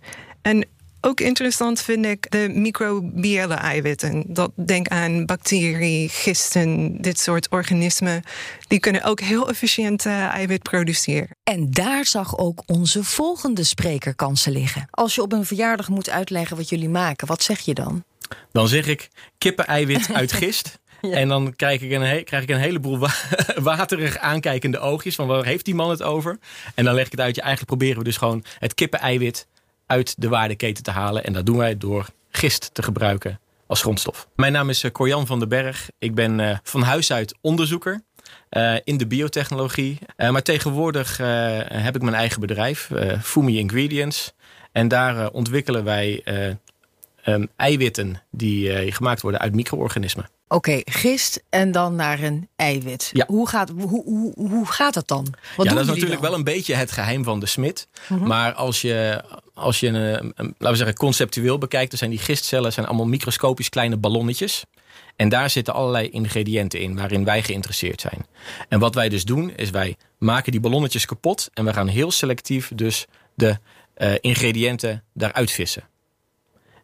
En 0.43 0.67
ook 1.07 1.21
interessant 1.21 1.83
vind 1.83 2.05
ik 2.05 2.31
de 2.31 2.49
microbiële 2.55 3.55
eiwitten. 3.55 4.25
Dat 4.27 4.51
denk 4.55 4.89
aan 4.89 5.27
bacteriën, 5.27 6.09
gisten, 6.09 6.97
dit 7.03 7.19
soort 7.21 7.51
organismen. 7.51 8.23
Die 8.69 8.79
kunnen 8.79 9.03
ook 9.03 9.21
heel 9.21 9.49
efficiënt 9.49 10.05
uh, 10.05 10.25
eiwit 10.25 10.63
produceren. 10.63 11.37
En 11.45 11.71
daar 11.71 12.05
zag 12.05 12.39
ook 12.39 12.63
onze 12.67 13.05
volgende 13.05 13.65
spreker 13.65 14.15
kansen 14.15 14.53
liggen. 14.53 14.89
Als 14.91 15.15
je 15.15 15.23
op 15.23 15.33
een 15.33 15.47
verjaardag 15.47 15.89
moet 15.89 16.11
uitleggen 16.11 16.57
wat 16.57 16.69
jullie 16.69 16.89
maken, 16.89 17.27
wat 17.27 17.43
zeg 17.43 17.61
je 17.61 17.75
dan? 17.75 18.05
Dan 18.53 18.69
zeg 18.69 18.87
ik 18.87 19.09
kippen-eiwit 19.39 20.13
uit 20.13 20.33
gist. 20.33 20.79
En 21.13 21.29
dan 21.29 21.57
krijg 21.57 21.81
ik, 21.81 21.91
een, 21.91 22.25
krijg 22.25 22.43
ik 22.43 22.51
een 22.51 22.59
heleboel 22.59 22.99
wa 22.99 23.11
waterig 23.61 24.19
aankijkende 24.19 24.79
oogjes. 24.79 25.15
Van 25.15 25.27
waar 25.27 25.45
heeft 25.45 25.65
die 25.65 25.75
man 25.75 25.91
het 25.91 26.03
over? 26.03 26.39
En 26.75 26.85
dan 26.85 26.95
leg 26.95 27.05
ik 27.05 27.11
het 27.11 27.21
uit. 27.21 27.39
Eigenlijk 27.39 27.71
proberen 27.71 27.99
we 27.99 28.05
dus 28.05 28.17
gewoon 28.17 28.45
het 28.59 28.75
kippen-eiwit 28.75 29.47
uit 29.87 30.15
de 30.19 30.29
waardeketen 30.29 30.83
te 30.83 30.91
halen. 30.91 31.25
En 31.25 31.33
dat 31.33 31.47
doen 31.47 31.57
wij 31.57 31.77
door 31.77 32.07
gist 32.31 32.71
te 32.73 32.83
gebruiken 32.83 33.41
als 33.67 33.81
grondstof. 33.81 34.29
Mijn 34.37 34.53
naam 34.53 34.71
is 34.71 34.85
Corjan 34.93 35.27
van 35.27 35.39
den 35.39 35.49
Berg. 35.49 35.89
Ik 35.99 36.15
ben 36.15 36.39
uh, 36.39 36.59
van 36.63 36.83
huis 36.83 37.13
uit 37.13 37.35
onderzoeker. 37.41 38.01
Uh, 38.51 38.75
in 38.85 38.97
de 38.97 39.07
biotechnologie. 39.07 39.99
Maar 40.17 40.43
tegenwoordig 40.43 41.17
heb 41.73 41.95
ik 41.95 42.03
mijn 42.03 42.15
eigen 42.15 42.41
bedrijf, 42.41 42.91
Fumi 43.23 43.59
Ingredients. 43.59 44.33
En 44.73 44.89
daar 44.89 45.31
ontwikkelen 45.31 45.85
wij 45.85 46.23
ehm, 47.27 47.47
eiwitten 47.57 48.23
die 48.31 48.73
eh, 48.73 48.95
gemaakt 48.95 49.21
worden 49.21 49.41
uit 49.41 49.55
micro-organismen. 49.55 50.29
Oké, 50.49 50.81
gist 50.85 51.43
en 51.49 51.73
dan 51.73 51.95
naar 51.95 52.23
een 52.23 52.49
eiwit. 52.57 53.11
Ja. 53.13 53.25
Hoe, 53.29 53.49
gaat, 53.49 53.71
hoe, 53.71 54.03
hoe, 54.05 54.33
hoe 54.35 54.67
gaat 54.67 54.95
dat 54.95 55.09
dan? 55.09 55.35
Wat 55.57 55.67
ja, 55.67 55.73
dat 55.73 55.83
is 55.83 55.87
natuurlijk 55.89 56.21
dan? 56.21 56.31
wel 56.31 56.39
een 56.39 56.45
beetje 56.45 56.75
het 56.75 56.93
geheim 56.93 57.25
van 57.25 57.41
de 57.41 57.47
smid. 57.47 57.89
Mhm. 58.09 58.27
Maar 58.27 58.53
als 58.53 58.81
je, 58.81 59.23
als 59.55 59.81
je 59.81 59.87
een, 59.87 59.95
een- 59.95 60.35
laten 60.37 60.71
we 60.71 60.77
zeggen, 60.77 60.97
conceptueel 60.97 61.59
bekijkt, 61.59 61.91
dan 61.91 61.99
zijn 61.99 62.11
die 62.11 62.19
gistcellen 62.19 62.73
zijn 62.73 62.87
allemaal 62.87 63.07
microscopisch 63.07 63.69
kleine 63.69 63.97
ballonnetjes. 63.97 64.65
En 65.17 65.29
daar 65.29 65.51
zitten 65.51 65.75
allerlei 65.75 66.09
ingrediënten 66.09 66.81
in 66.81 66.97
waarin 66.97 67.25
wij 67.25 67.43
geïnteresseerd 67.43 68.01
zijn. 68.01 68.27
En 68.69 68.79
wat 68.79 68.95
wij 68.95 69.09
dus 69.09 69.25
doen, 69.25 69.53
is 69.57 69.71
wij 69.71 69.97
maken 70.19 70.53
die 70.53 70.61
ballonnetjes 70.61 71.05
kapot. 71.05 71.49
En 71.55 71.65
we 71.65 71.73
gaan 71.73 71.89
heel 71.89 72.11
selectief 72.11 72.71
dus 72.75 73.07
de 73.35 73.59
eh, 73.95 74.13
ingrediënten 74.21 75.03
daaruit 75.15 75.51
vissen. 75.51 75.83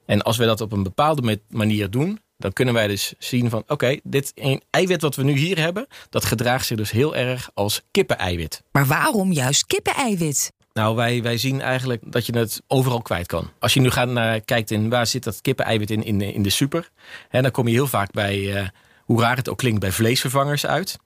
En 0.06 0.22
als 0.22 0.36
we 0.36 0.44
dat 0.44 0.60
op 0.60 0.72
een 0.72 0.82
bepaalde 0.82 1.40
manier 1.48 1.90
doen, 1.90 2.20
dan 2.36 2.52
kunnen 2.52 2.74
wij 2.74 2.86
dus 2.86 3.12
zien 3.18 3.50
van... 3.50 3.62
oké, 3.66 3.96
dit 4.02 4.32
eiwit 4.70 5.02
wat 5.02 5.14
we 5.16 5.22
nu 5.22 5.32
hier 5.32 5.58
hebben... 5.58 5.86
dat 6.10 6.24
gedraagt 6.24 6.66
zich 6.66 6.76
dus 6.76 6.90
heel 6.90 7.16
erg 7.16 7.50
als 7.54 7.82
kippeneiwit. 7.90 8.62
Maar 8.72 8.86
waarom 8.86 9.32
juist 9.32 9.66
kippeneiwit? 9.66 10.52
Nou, 10.72 10.96
wij, 10.96 11.22
wij 11.22 11.36
zien 11.36 11.60
eigenlijk 11.60 12.12
dat 12.12 12.26
je 12.26 12.38
het 12.38 12.62
overal 12.66 13.02
kwijt 13.02 13.26
kan. 13.26 13.50
Als 13.58 13.74
je 13.74 13.80
nu 13.80 13.90
gaat 13.90 14.08
naar, 14.08 14.40
kijkt 14.40 14.70
in 14.70 14.88
waar 14.88 15.06
zit 15.06 15.24
dat 15.24 15.40
kippeneiwit 15.40 15.90
in, 15.90 16.04
in, 16.04 16.18
de- 16.18 16.32
in 16.32 16.42
de 16.42 16.50
super... 16.50 16.90
Hè, 17.28 17.42
dan 17.42 17.50
kom 17.50 17.66
je 17.68 17.72
heel 17.74 17.86
vaak 17.86 18.10
bij, 18.10 18.56
eh, 18.56 18.68
hoe 19.04 19.20
raar 19.20 19.36
het 19.36 19.48
ook 19.48 19.58
klinkt, 19.58 19.80
bij 19.80 19.92
vleesvervangers 19.92 20.66
uit. 20.66 20.96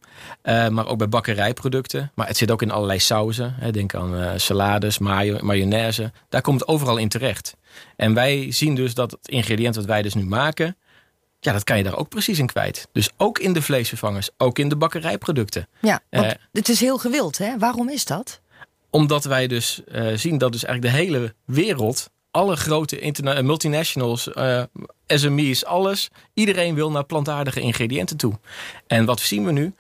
Eh, 0.42 0.68
maar 0.68 0.87
ook 0.87 0.99
bij 0.99 1.08
bakkerijproducten. 1.08 2.12
Maar 2.14 2.26
het 2.26 2.37
zit 2.37 2.50
ook 2.50 2.62
in 2.62 2.70
allerlei 2.70 2.99
sauzen. 2.99 3.54
Hè. 3.58 3.70
Denk 3.70 3.94
aan 3.94 4.16
eh, 4.16 4.30
salades, 4.37 4.99
mayo, 4.99 5.38
mayonaise. 5.40 6.12
Daar 6.28 6.40
komt 6.42 6.61
het 6.61 6.68
overal 6.68 6.96
in 6.96 7.08
terecht. 7.08 7.56
En 7.96 8.14
wij 8.14 8.52
zien 8.52 8.75
dus 8.75 8.94
dat 8.94 9.11
het 9.11 9.28
ingrediënt 9.28 9.75
wat 9.76 9.85
wij 9.85 10.02
dus 10.02 10.14
nu 10.14 10.25
maken... 10.25 10.76
ja, 11.40 11.52
dat 11.52 11.64
kan 11.64 11.76
je 11.76 11.82
daar 11.82 11.96
ook 11.96 12.08
precies 12.08 12.38
in 12.38 12.46
kwijt. 12.46 12.88
Dus 12.92 13.11
ook 13.16 13.38
in 13.38 13.52
de 13.52 13.62
vleesvervangers, 13.62 14.30
ook 14.37 14.58
in 14.58 14.68
de 14.68 14.76
bakkerijproducten. 14.76 15.68
Ja, 15.80 16.00
want 16.11 16.26
Eh. 16.26 16.32
het 16.52 16.68
is 16.68 16.80
heel 16.80 16.99
gewild, 16.99 17.38
hè? 17.38 17.58
Waarom 17.58 17.88
is 17.88 18.04
dat? 18.04 18.40
Omdat 18.90 19.25
wij 19.25 19.46
dus 19.46 19.80
zien 20.14 20.38
dat 20.38 20.52
dus 20.52 20.64
eigenlijk 20.64 20.94
de 20.96 21.02
hele 21.02 21.35
wereld... 21.44 22.11
alle 22.30 22.56
grote 22.56 23.12
multinationals, 23.42 24.28
SME's, 25.06 25.64
alles... 25.64 26.08
iedereen 26.35 26.75
wil 26.75 26.90
naar 26.90 27.04
plantaardige 27.04 27.61
ingrediënten 27.61 28.16
toe. 28.16 28.32
En 28.87 29.04
wat 29.04 29.20
zien 29.20 29.44
we 29.44 29.52
nu? 29.52 29.75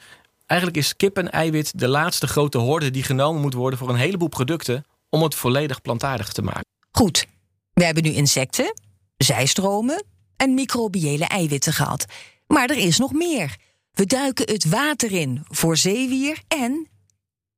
Eigenlijk 0.46 0.80
is 0.80 0.96
kip 0.96 1.18
en 1.18 1.30
eiwit 1.30 1.78
de 1.78 1.88
laatste 1.88 2.26
grote 2.26 2.58
horde... 2.58 2.90
die 2.90 3.02
genomen 3.02 3.40
moet 3.40 3.54
worden 3.54 3.78
voor 3.78 3.88
een 3.88 3.96
heleboel 3.96 4.28
producten... 4.28 4.84
om 5.10 5.22
het 5.22 5.34
volledig 5.34 5.82
plantaardig 5.82 6.32
te 6.32 6.42
maken. 6.42 6.64
Goed, 6.90 7.26
we 7.72 7.84
hebben 7.84 8.02
nu 8.02 8.10
insecten, 8.10 8.74
zijstromen 9.16 10.04
en 10.36 10.54
microbiële 10.54 11.24
eiwitten 11.24 11.72
gehad. 11.72 12.04
Maar 12.46 12.70
er 12.70 12.76
is 12.76 12.98
nog 12.98 13.12
meer. 13.12 13.56
We 13.92 14.06
duiken 14.06 14.52
het 14.52 14.68
water 14.68 15.12
in 15.12 15.44
voor 15.48 15.76
zeewier 15.76 16.38
en 16.48 16.88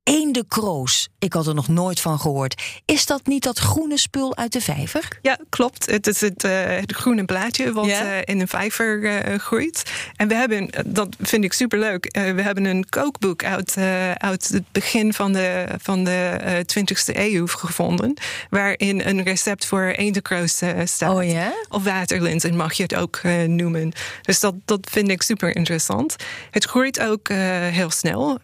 eendekroos. 0.08 1.08
Ik 1.18 1.32
had 1.32 1.46
er 1.46 1.54
nog 1.54 1.68
nooit 1.68 2.00
van 2.00 2.20
gehoord. 2.20 2.62
Is 2.84 3.06
dat 3.06 3.26
niet 3.26 3.42
dat 3.42 3.58
groene 3.58 3.98
spul 3.98 4.36
uit 4.36 4.52
de 4.52 4.60
vijver? 4.60 5.18
Ja, 5.22 5.38
klopt. 5.48 5.90
Het 5.90 6.06
is 6.06 6.20
het, 6.20 6.44
eh, 6.44 6.64
het 6.66 6.92
groene 6.92 7.24
blaadje 7.24 7.72
wat 7.72 7.86
Ja? 7.86 8.02
eh, 8.04 8.18
in 8.24 8.40
een 8.40 8.48
vijver 8.48 9.04
eh, 9.04 9.38
groeit. 9.38 9.82
En 10.16 10.28
we 10.28 10.34
hebben, 10.34 10.70
dat 10.86 11.16
vind 11.20 11.44
ik 11.44 11.52
superleuk, 11.52 12.08
we 12.12 12.42
hebben 12.42 12.64
een 12.64 12.88
kookboek 12.88 13.44
uit, 13.44 13.76
uit 14.14 14.48
het 14.48 14.72
begin 14.72 15.12
van 15.12 15.32
de, 15.32 15.66
van 15.80 16.04
de 16.04 16.36
eh, 16.40 16.54
20e 16.58 17.16
eeuw 17.16 17.46
gevonden. 17.46 18.14
Waarin 18.50 19.00
een 19.06 19.22
recept 19.22 19.66
voor 19.66 19.82
eendekroos 19.84 20.62
staat. 20.84 21.14
Oh 21.14 21.24
ja? 21.24 21.52
Of 21.68 21.82
waterlinzen 21.84 22.56
mag 22.56 22.72
je 22.72 22.82
het 22.82 22.94
ook 22.94 23.20
noemen. 23.46 23.92
Dus 24.22 24.40
dat, 24.40 24.54
dat 24.64 24.88
vind 24.90 25.10
ik 25.10 25.22
super 25.22 25.56
interessant. 25.56 26.16
Het 26.50 26.64
groeit 26.64 27.00
ook 27.00 27.28
heel 27.70 27.90
snel. 27.90 28.38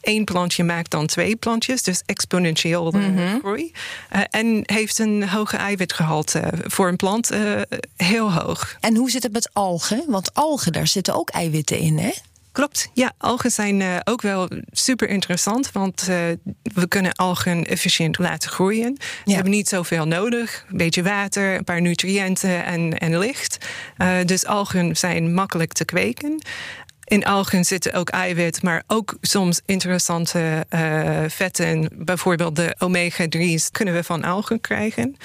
Eén 0.00 0.24
plantje 0.24 0.64
maakt 0.64 0.90
dan 0.90 1.06
twee 1.06 1.36
plantjes, 1.36 1.82
dus 1.82 2.02
exponentieel 2.06 2.92
eh, 2.92 3.34
groei. 3.38 3.72
Eh, 4.08 4.20
en 4.30 4.62
heeft 4.62 4.98
een 4.98 5.28
hoge 5.28 5.56
eiwitgehalte 5.56 6.42
voor 6.66 6.88
een 6.88 6.96
plant 6.96 7.30
eh, 7.30 7.40
heel 7.96 8.32
hoog. 8.32 8.76
En 8.80 8.96
hoe 8.96 9.10
zit 9.10 9.22
het 9.22 9.32
met 9.32 9.50
algen? 9.52 10.04
Want 10.08 10.34
algen, 10.34 10.72
daar 10.72 10.86
zitten 10.86 11.14
ook 11.14 11.30
eiwitten 11.30 11.78
in, 11.78 11.98
hè? 11.98 12.10
Klopt, 12.52 12.90
ja, 12.94 13.12
algen 13.18 13.50
zijn 13.50 13.80
eh, 13.80 13.96
ook 14.04 14.22
wel 14.22 14.48
super 14.70 15.08
interessant, 15.08 15.72
want 15.72 16.04
we 16.62 16.88
kunnen 16.88 17.12
algen 17.12 17.64
efficiënt 17.66 18.18
laten 18.18 18.50
groeien. 18.50 18.96
Ze 19.00 19.06
Ja. 19.24 19.34
hebben 19.34 19.52
niet 19.52 19.68
zoveel 19.68 20.06
nodig, 20.06 20.64
een 20.70 20.76
beetje 20.76 21.02
water, 21.02 21.54
een 21.56 21.64
paar 21.64 21.80
nutriënten 21.80 22.64
en, 22.64 22.98
en 22.98 23.18
licht. 23.18 23.58
Dus 24.24 24.46
algen 24.46 24.96
zijn 24.96 25.34
makkelijk 25.34 25.72
te 25.72 25.84
kweken. 25.84 26.42
In 27.04 27.24
algen 27.24 27.64
zitten 27.64 27.92
ook 27.92 28.08
eiwit, 28.08 28.62
maar 28.62 28.82
ook 28.86 29.16
soms 29.20 29.60
interessante 29.66 30.66
eh, 30.68 31.24
vetten. 31.28 31.88
Bijvoorbeeld 31.94 32.56
de 32.56 32.74
omega-3's 32.78 33.70
kunnen 33.70 33.94
we 33.94 34.04
van 34.04 34.24
algen 34.24 34.60
krijgen. 34.60 35.16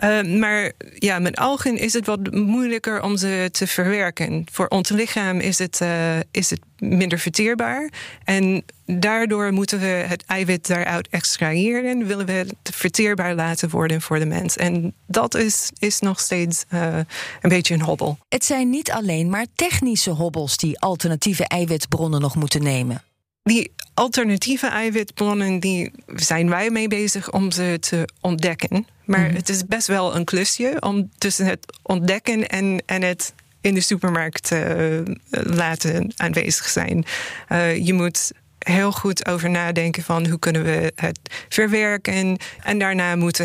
Eh, 0.00 0.22
maar 0.22 0.72
ja, 0.94 1.18
met 1.18 1.36
algen 1.36 1.76
is 1.76 1.92
het 1.92 2.06
wat 2.06 2.30
moeilijker 2.30 3.02
om 3.02 3.16
ze 3.16 3.48
te 3.52 3.66
verwerken. 3.66 4.46
Voor 4.52 4.66
ons 4.66 4.88
lichaam 4.88 5.38
is 5.38 5.58
het, 5.58 5.80
eh, 5.80 6.18
is 6.30 6.50
het 6.50 6.60
minder 6.78 7.18
verteerbaar. 7.18 7.90
En 8.24 8.64
daardoor 8.86 9.52
moeten 9.52 9.78
we 9.80 9.86
het 9.86 10.24
eiwit 10.26 10.66
daaruit 10.66 11.08
extraheren. 11.08 12.06
Willen 12.06 12.26
we 12.26 12.32
het 12.32 12.54
verteerbaar 12.62 13.34
laten 13.34 13.70
worden 13.70 14.00
voor 14.00 14.18
de 14.18 14.26
mens. 14.26 14.56
En 14.56 14.94
dat 15.06 15.34
is, 15.34 15.70
is 15.78 16.00
nog 16.00 16.20
steeds 16.20 16.64
eh, 16.68 16.96
een 17.40 17.48
beetje 17.48 17.74
een 17.74 17.82
hobbel. 17.82 18.18
Het 18.28 18.44
zijn 18.44 18.70
niet 18.70 18.90
alleen 18.90 19.30
maar 19.30 19.46
technische 19.54 20.10
hobbels 20.10 20.56
die 20.56 20.78
alternatieve 20.78 21.44
eiwitbronnen 21.46 22.20
nog 22.20 22.34
moeten 22.34 22.62
nemen. 22.62 23.02
Die 23.42 23.72
alternatieve 23.94 24.66
eiwitbronnen, 24.66 25.60
die 25.60 25.92
zijn 26.06 26.48
wij 26.48 26.70
mee 26.70 26.88
bezig 26.88 27.32
om 27.32 27.50
ze 27.50 27.76
te 27.80 28.08
ontdekken. 28.20 28.86
Maar 29.10 29.32
het 29.32 29.48
is 29.48 29.66
best 29.66 29.86
wel 29.86 30.16
een 30.16 30.24
klusje 30.24 30.76
om 30.80 31.10
tussen 31.18 31.46
het 31.46 31.78
ontdekken 31.82 32.48
en, 32.48 32.82
en 32.86 33.02
het 33.02 33.32
in 33.60 33.74
de 33.74 33.80
supermarkt 33.80 34.52
eh, 34.52 34.98
laten 35.30 36.12
aanwezig 36.16 36.68
zijn. 36.68 37.04
Eh, 37.48 37.86
je 37.86 37.92
moet 37.92 38.32
heel 38.58 38.92
goed 38.92 39.26
over 39.26 39.50
nadenken 39.50 40.02
van 40.02 40.26
hoe 40.28 40.38
kunnen 40.38 40.64
we 40.64 40.92
het 40.94 41.18
verwerken. 41.48 42.38
En 42.62 42.78
daarna 42.78 43.16
moet, 43.16 43.42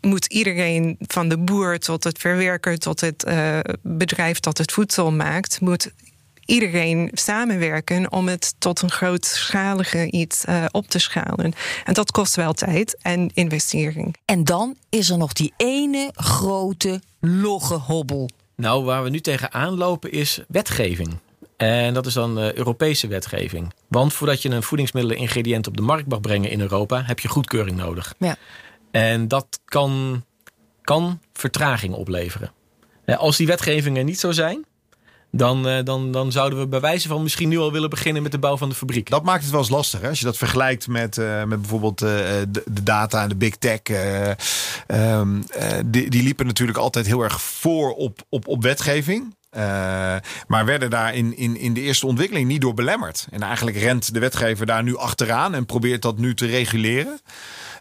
moet 0.00 0.26
iedereen, 0.26 0.96
van 1.00 1.28
de 1.28 1.38
boer 1.38 1.78
tot 1.78 2.04
het 2.04 2.18
verwerker, 2.18 2.78
tot 2.78 3.00
het 3.00 3.24
eh, 3.24 3.58
bedrijf 3.82 4.40
dat 4.40 4.58
het 4.58 4.72
voedsel 4.72 5.12
maakt, 5.12 5.60
moet 5.60 5.90
iedereen 6.50 7.10
samenwerken 7.12 8.12
om 8.12 8.28
het 8.28 8.54
tot 8.58 8.82
een 8.82 8.90
grootschalige 8.90 10.10
iets 10.10 10.44
eh, 10.44 10.64
op 10.70 10.88
te 10.88 10.98
schalen. 10.98 11.52
En 11.84 11.94
dat 11.94 12.10
kost 12.10 12.36
wel 12.36 12.52
tijd 12.52 12.96
en 13.02 13.30
investering. 13.34 14.16
En 14.24 14.44
dan 14.44 14.76
is 14.88 15.10
er 15.10 15.18
nog 15.18 15.32
die 15.32 15.52
ene 15.56 16.10
grote 16.14 17.00
logge 17.20 17.74
hobbel. 17.74 18.28
Nou, 18.56 18.84
waar 18.84 19.02
we 19.02 19.10
nu 19.10 19.20
tegenaan 19.20 19.74
lopen 19.74 20.12
is 20.12 20.40
wetgeving. 20.48 21.18
En 21.56 21.94
dat 21.94 22.06
is 22.06 22.14
dan 22.14 22.38
eh, 22.38 22.52
Europese 22.52 23.06
wetgeving. 23.06 23.72
Want 23.88 24.12
voordat 24.12 24.42
je 24.42 24.48
een 24.50 24.62
voedingsmiddelen-ingrediënt 24.62 25.66
op 25.66 25.76
de 25.76 25.82
markt 25.82 26.08
mag 26.08 26.20
brengen 26.20 26.50
in 26.50 26.60
Europa, 26.60 27.02
heb 27.02 27.20
je 27.20 27.28
goedkeuring 27.28 27.76
nodig. 27.76 28.14
Ja. 28.18 28.36
En 28.90 29.28
dat 29.28 29.60
kan, 29.64 30.24
kan 30.82 31.20
vertraging 31.32 31.94
opleveren. 31.94 32.52
Eh, 33.04 33.18
Als 33.18 33.36
die 33.36 33.46
wetgevingen 33.46 34.04
niet 34.04 34.20
zo 34.20 34.30
zijn, 34.30 34.64
dan, 35.30 35.68
eh, 35.68 35.84
dan, 35.84 36.12
dan 36.12 36.32
zouden 36.32 36.58
we 36.58 36.66
bij 36.66 36.80
wijze 36.80 37.08
van 37.08 37.22
misschien 37.22 37.48
nu 37.48 37.58
al 37.58 37.72
willen 37.72 37.90
beginnen 37.90 38.22
met 38.22 38.32
de 38.32 38.38
bouw 38.38 38.56
van 38.56 38.68
de 38.68 38.74
fabriek. 38.74 39.10
Dat 39.10 39.24
maakt 39.24 39.42
het 39.42 39.50
wel 39.50 39.60
eens 39.60 39.70
lastig. 39.70 40.00
Hè? 40.00 40.08
Als 40.08 40.18
je 40.18 40.24
dat 40.24 40.36
vergelijkt 40.36 40.88
met, 40.88 41.18
eh, 41.18 41.44
met 41.44 41.60
bijvoorbeeld 41.60 42.02
eh, 42.02 42.08
de, 42.48 42.62
de 42.64 42.82
data 42.82 43.22
en 43.22 43.28
de 43.28 43.36
big 43.36 43.56
tech. 43.56 43.80
eh, 43.82 44.30
ehm, 44.86 45.42
eh, 45.50 45.78
die, 45.86 46.10
die 46.10 46.22
liepen 46.22 46.46
natuurlijk 46.46 46.78
altijd 46.78 47.06
heel 47.06 47.22
erg 47.22 47.42
voor 47.42 47.92
op, 47.94 48.22
op, 48.28 48.48
op 48.48 48.62
wetgeving. 48.62 49.38
Maar 50.46 50.64
werden 50.64 50.90
daar 50.90 51.14
in, 51.14 51.36
in, 51.36 51.56
in 51.56 51.74
de 51.74 51.80
eerste 51.80 52.06
ontwikkeling 52.06 52.48
niet 52.48 52.60
door 52.60 52.74
belemmerd. 52.74 53.26
En 53.30 53.42
eigenlijk 53.42 53.76
rent 53.76 54.14
de 54.14 54.20
wetgever 54.20 54.66
daar 54.66 54.82
nu 54.82 54.96
achteraan 54.96 55.54
en 55.54 55.66
probeert 55.66 56.02
dat 56.02 56.18
nu 56.18 56.34
te 56.34 56.46
reguleren. 56.46 57.20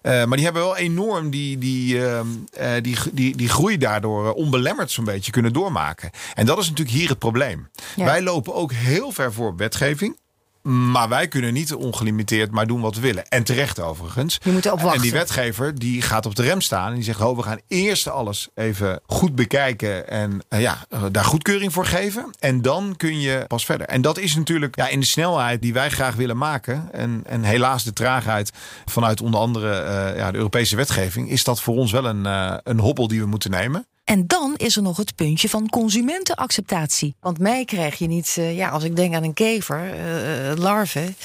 Eh, 0.02 0.26
maar 0.26 0.36
die 0.36 0.46
hebben 0.46 0.64
wel 0.64 0.78
enorm 0.78 1.30
die, 1.30 1.58
die, 1.58 2.08
ehm, 2.08 2.28
eh, 2.54 2.72
die, 2.82 2.98
die, 3.14 3.38
die 3.38 3.50
groei 3.50 3.78
daardoor 3.78 4.28
eh, 4.28 4.36
onbelemmerd 4.36 4.92
zo'n 4.92 5.04
beetje 5.04 5.32
kunnen 5.32 5.54
doormaken. 5.54 6.10
En 6.34 6.46
dat 6.46 6.58
is 6.58 6.70
natuurlijk 6.70 6.98
hier 6.98 7.10
het 7.10 7.20
probleem. 7.20 7.70
Ja. 7.96 8.06
Wij 8.06 8.22
lopen 8.22 8.54
ook 8.56 8.72
heel 8.72 9.12
ver 9.12 9.34
voor 9.34 9.48
op 9.48 9.58
wetgeving. 9.58 10.18
Maar 10.62 11.10
wij 11.10 11.28
kunnen 11.28 11.54
niet 11.54 11.74
ongelimiteerd 11.74 12.52
maar 12.52 12.68
doen 12.68 12.82
wat 12.82 12.96
we 12.96 13.02
willen. 13.02 13.28
En 13.28 13.44
terecht 13.44 13.80
overigens. 13.80 14.38
Je 14.44 14.52
moet 14.52 14.66
erop 14.66 14.94
En 14.94 15.02
die 15.02 15.12
wetgever 15.12 15.80
die 15.80 16.02
gaat 16.02 16.26
op 16.26 16.36
de 16.36 16.44
rem 16.44 16.62
staan. 16.62 16.90
En 16.90 16.96
die 16.96 17.04
zegt, 17.04 17.22
oh, 17.22 17.38
we 17.38 17.44
gaan 17.44 17.60
eerst 17.68 18.08
alles 18.08 18.50
even 18.56 19.00
goed 19.06 19.36
bekijken. 19.36 20.08
En 20.08 20.42
eh, 20.50 20.62
ja, 20.62 20.86
eh, 20.90 21.04
daar 21.12 21.26
goedkeuring 21.26 21.74
voor 21.74 21.86
geven. 21.86 22.30
En 22.40 22.62
dan 22.62 22.94
kun 22.98 23.20
je 23.20 23.46
pas 23.48 23.66
verder. 23.66 23.88
En 23.88 24.02
dat 24.02 24.18
is 24.18 24.36
natuurlijk 24.36 24.76
ja, 24.76 24.88
in 24.88 25.00
de 25.00 25.06
snelheid 25.06 25.62
die 25.62 25.74
wij 25.74 25.90
graag 25.90 26.16
willen 26.16 26.38
maken. 26.38 26.90
En, 26.92 27.24
en 27.26 27.44
helaas 27.44 27.84
de 27.84 27.94
traagheid 27.94 28.52
vanuit 28.86 29.22
onder 29.22 29.40
andere 29.40 29.72
eh, 29.72 30.18
ja, 30.18 30.32
de 30.32 30.38
Europese 30.38 30.76
wetgeving. 30.76 31.30
Is 31.30 31.44
dat 31.44 31.62
voor 31.62 31.76
ons 31.76 31.92
wel 31.92 32.06
een, 32.06 32.26
eh, 32.26 32.58
een 32.64 32.80
hobbel 32.80 33.08
die 33.08 33.20
we 33.20 33.26
moeten 33.26 33.52
nemen. 33.52 33.88
En 34.10 34.28
dan 34.28 34.54
is 34.58 34.76
er 34.76 34.82
nog 34.82 34.98
het 34.98 35.16
puntje 35.16 35.50
van 35.50 35.70
consumentenacceptatie. 35.70 37.16
Want 37.20 37.40
mij 37.40 37.66
krijg 37.66 37.96
je 37.96 38.08
niet, 38.08 38.36
uh, 38.40 38.56
ja, 38.56 38.70
als 38.70 38.84
ik 38.84 38.96
denk 38.96 39.16
aan 39.16 39.24
een 39.24 39.34
kever, 39.34 39.94
uh, 39.96 40.56
larven. 40.56 41.16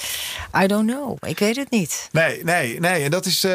I 0.63 0.67
don't 0.67 0.91
know. 0.91 1.17
Ik 1.27 1.39
weet 1.39 1.55
het 1.55 1.69
niet. 1.69 2.09
Nee, 2.11 2.43
nee, 2.43 2.79
nee. 2.79 3.03
En 3.03 3.11
dat 3.11 3.25
is, 3.25 3.45
uh, 3.45 3.51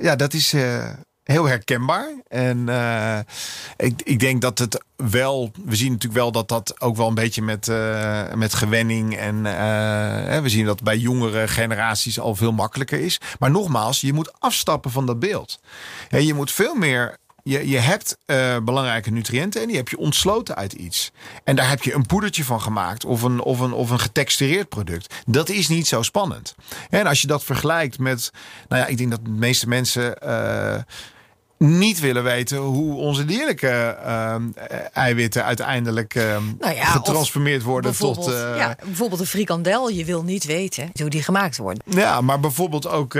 ja, 0.00 0.16
dat 0.16 0.32
is 0.32 0.54
heel 1.32 1.48
herkenbaar. 1.48 2.08
En 2.28 2.58
uh, 2.68 3.18
ik, 3.76 4.02
ik 4.02 4.18
denk 4.18 4.40
dat 4.40 4.58
het 4.58 4.84
wel. 4.96 5.50
We 5.64 5.76
zien 5.76 5.92
natuurlijk 5.92 6.20
wel 6.20 6.32
dat 6.32 6.48
dat 6.48 6.80
ook 6.80 6.96
wel 6.96 7.08
een 7.08 7.14
beetje 7.14 7.42
met, 7.42 7.68
uh, 7.68 8.32
met 8.32 8.54
gewenning. 8.54 9.16
En 9.16 9.36
uh, 9.36 10.38
we 10.40 10.48
zien 10.48 10.64
dat 10.64 10.82
bij 10.82 10.96
jongere 10.96 11.48
generaties 11.48 12.20
al 12.20 12.34
veel 12.34 12.52
makkelijker 12.52 13.00
is. 13.00 13.20
Maar 13.38 13.50
nogmaals, 13.50 14.00
je 14.00 14.12
moet 14.12 14.40
afstappen 14.40 14.90
van 14.90 15.06
dat 15.06 15.18
beeld. 15.18 15.60
En 16.08 16.26
je 16.26 16.34
moet 16.34 16.52
veel 16.52 16.74
meer 16.74 17.16
je, 17.42 17.68
je 17.68 17.78
hebt 17.78 18.18
belangrijke 18.64 19.10
nutriënten 19.10 19.60
en 19.60 19.66
die 19.66 19.76
heb 19.76 19.88
je 19.88 19.98
ontsloten 19.98 20.56
uit 20.56 20.72
iets. 20.72 21.12
En 21.44 21.56
daar 21.56 21.68
heb 21.68 21.82
je 21.82 21.94
een 21.94 22.06
poedertje 22.06 22.44
van 22.44 22.60
gemaakt 22.60 23.04
of 23.04 23.22
een, 23.22 23.40
of 23.40 23.60
een, 23.60 23.72
of 23.72 23.90
een 23.90 24.00
getextureerd 24.00 24.68
product. 24.68 25.14
Dat 25.26 25.48
is 25.48 25.68
niet 25.68 25.86
zo 25.86 26.02
spannend. 26.02 26.54
En 26.90 27.06
als 27.06 27.20
je 27.20 27.26
dat 27.26 27.44
vergelijkt 27.44 27.98
met, 27.98 28.30
nou 28.68 28.82
ja, 28.82 28.88
ik 28.88 28.96
denk 28.96 29.10
dat 29.10 29.24
de 29.24 29.30
meeste 29.30 29.68
mensen. 29.68 30.14
Niet 31.58 32.00
willen 32.00 32.24
weten 32.24 32.58
hoe 32.58 32.94
onze 32.94 33.24
dierlijke 33.24 33.98
uh, 34.04 34.34
eiwitten 34.92 35.44
uiteindelijk 35.44 36.14
uh, 36.14 36.36
nou 36.58 36.74
ja, 36.74 36.84
getransformeerd 36.84 37.62
worden 37.62 37.96
tot. 37.96 38.28
Uh, 38.28 38.34
ja, 38.56 38.76
bijvoorbeeld 38.84 39.20
een 39.20 39.26
frikandel, 39.26 39.88
je 39.88 40.04
wil 40.04 40.22
niet 40.22 40.44
weten 40.44 40.90
hoe 41.00 41.10
die 41.10 41.22
gemaakt 41.22 41.56
worden. 41.56 41.82
Ja, 41.86 42.20
maar 42.20 42.40
bijvoorbeeld 42.40 42.88
ook 42.88 43.18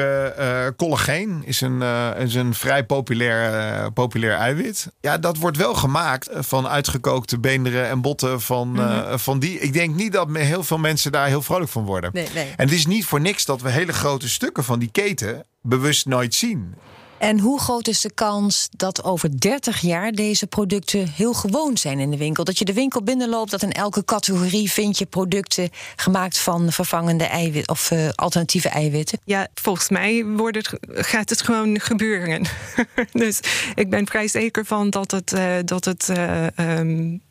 collageen 0.76 1.42
is 1.44 1.60
een, 1.60 1.82
is 2.16 2.34
een 2.34 2.54
vrij 2.54 2.84
populair, 2.84 3.92
populair 3.92 4.36
eiwit. 4.36 4.92
Ja, 5.00 5.18
dat 5.18 5.36
wordt 5.36 5.56
wel 5.56 5.74
gemaakt 5.74 6.28
van 6.32 6.68
uitgekookte 6.68 7.38
beenderen 7.38 7.88
en 7.88 8.00
botten 8.00 8.40
van, 8.40 8.68
mm 8.68 8.76
-hmm. 8.76 9.18
van 9.18 9.38
die. 9.38 9.58
Ik 9.58 9.72
denk 9.72 9.94
niet 9.94 10.12
dat 10.12 10.28
heel 10.32 10.64
veel 10.64 10.78
mensen 10.78 11.12
daar 11.12 11.26
heel 11.26 11.42
vrolijk 11.42 11.70
van 11.70 11.84
worden. 11.84 12.10
Nee, 12.12 12.28
nee. 12.34 12.52
En 12.56 12.64
het 12.64 12.72
is 12.72 12.86
niet 12.86 13.04
voor 13.04 13.20
niks 13.20 13.44
dat 13.44 13.60
we 13.60 13.70
hele 13.70 13.92
grote 13.92 14.28
stukken 14.28 14.64
van 14.64 14.78
die 14.78 14.90
keten 14.92 15.44
bewust 15.62 16.06
nooit 16.06 16.34
zien. 16.34 16.74
En 17.18 17.38
hoe 17.38 17.60
groot 17.60 17.88
is 17.88 18.00
de 18.00 18.12
kans 18.14 18.68
dat 18.70 19.04
over 19.04 19.40
30 19.40 19.80
jaar 19.80 20.12
deze 20.12 20.46
producten 20.46 21.08
heel 21.08 21.34
gewoon 21.34 21.76
zijn 21.76 21.98
in 21.98 22.10
de 22.10 22.16
winkel? 22.16 22.44
Dat 22.44 22.58
je 22.58 22.64
de 22.64 22.72
winkel 22.72 23.02
binnenloopt, 23.02 23.50
dat 23.50 23.62
in 23.62 23.72
elke 23.72 24.04
categorie 24.04 24.70
vind 24.70 24.98
je 24.98 25.06
producten 25.06 25.70
gemaakt 25.96 26.38
van 26.38 26.72
vervangende 26.72 27.24
eiwitten 27.24 27.72
of 27.72 27.90
uh, 27.90 28.08
alternatieve 28.14 28.68
eiwitten? 28.68 29.18
Ja, 29.24 29.48
volgens 29.54 29.88
mij 29.88 30.24
wordt 30.24 30.72
gaat 30.88 31.30
het 31.30 31.42
gewoon 31.42 31.80
gebeuren. 31.80 32.42
dus 33.12 33.40
ik 33.74 33.90
ben 33.90 34.06
vrij 34.06 34.28
zeker 34.28 34.64
van 34.64 34.90
dat 34.90 35.10
het, 35.10 35.32
uh, 35.32 35.54
dat 35.64 35.84
het, 35.84 36.08
uh, 36.10 36.46
um, 36.78 37.22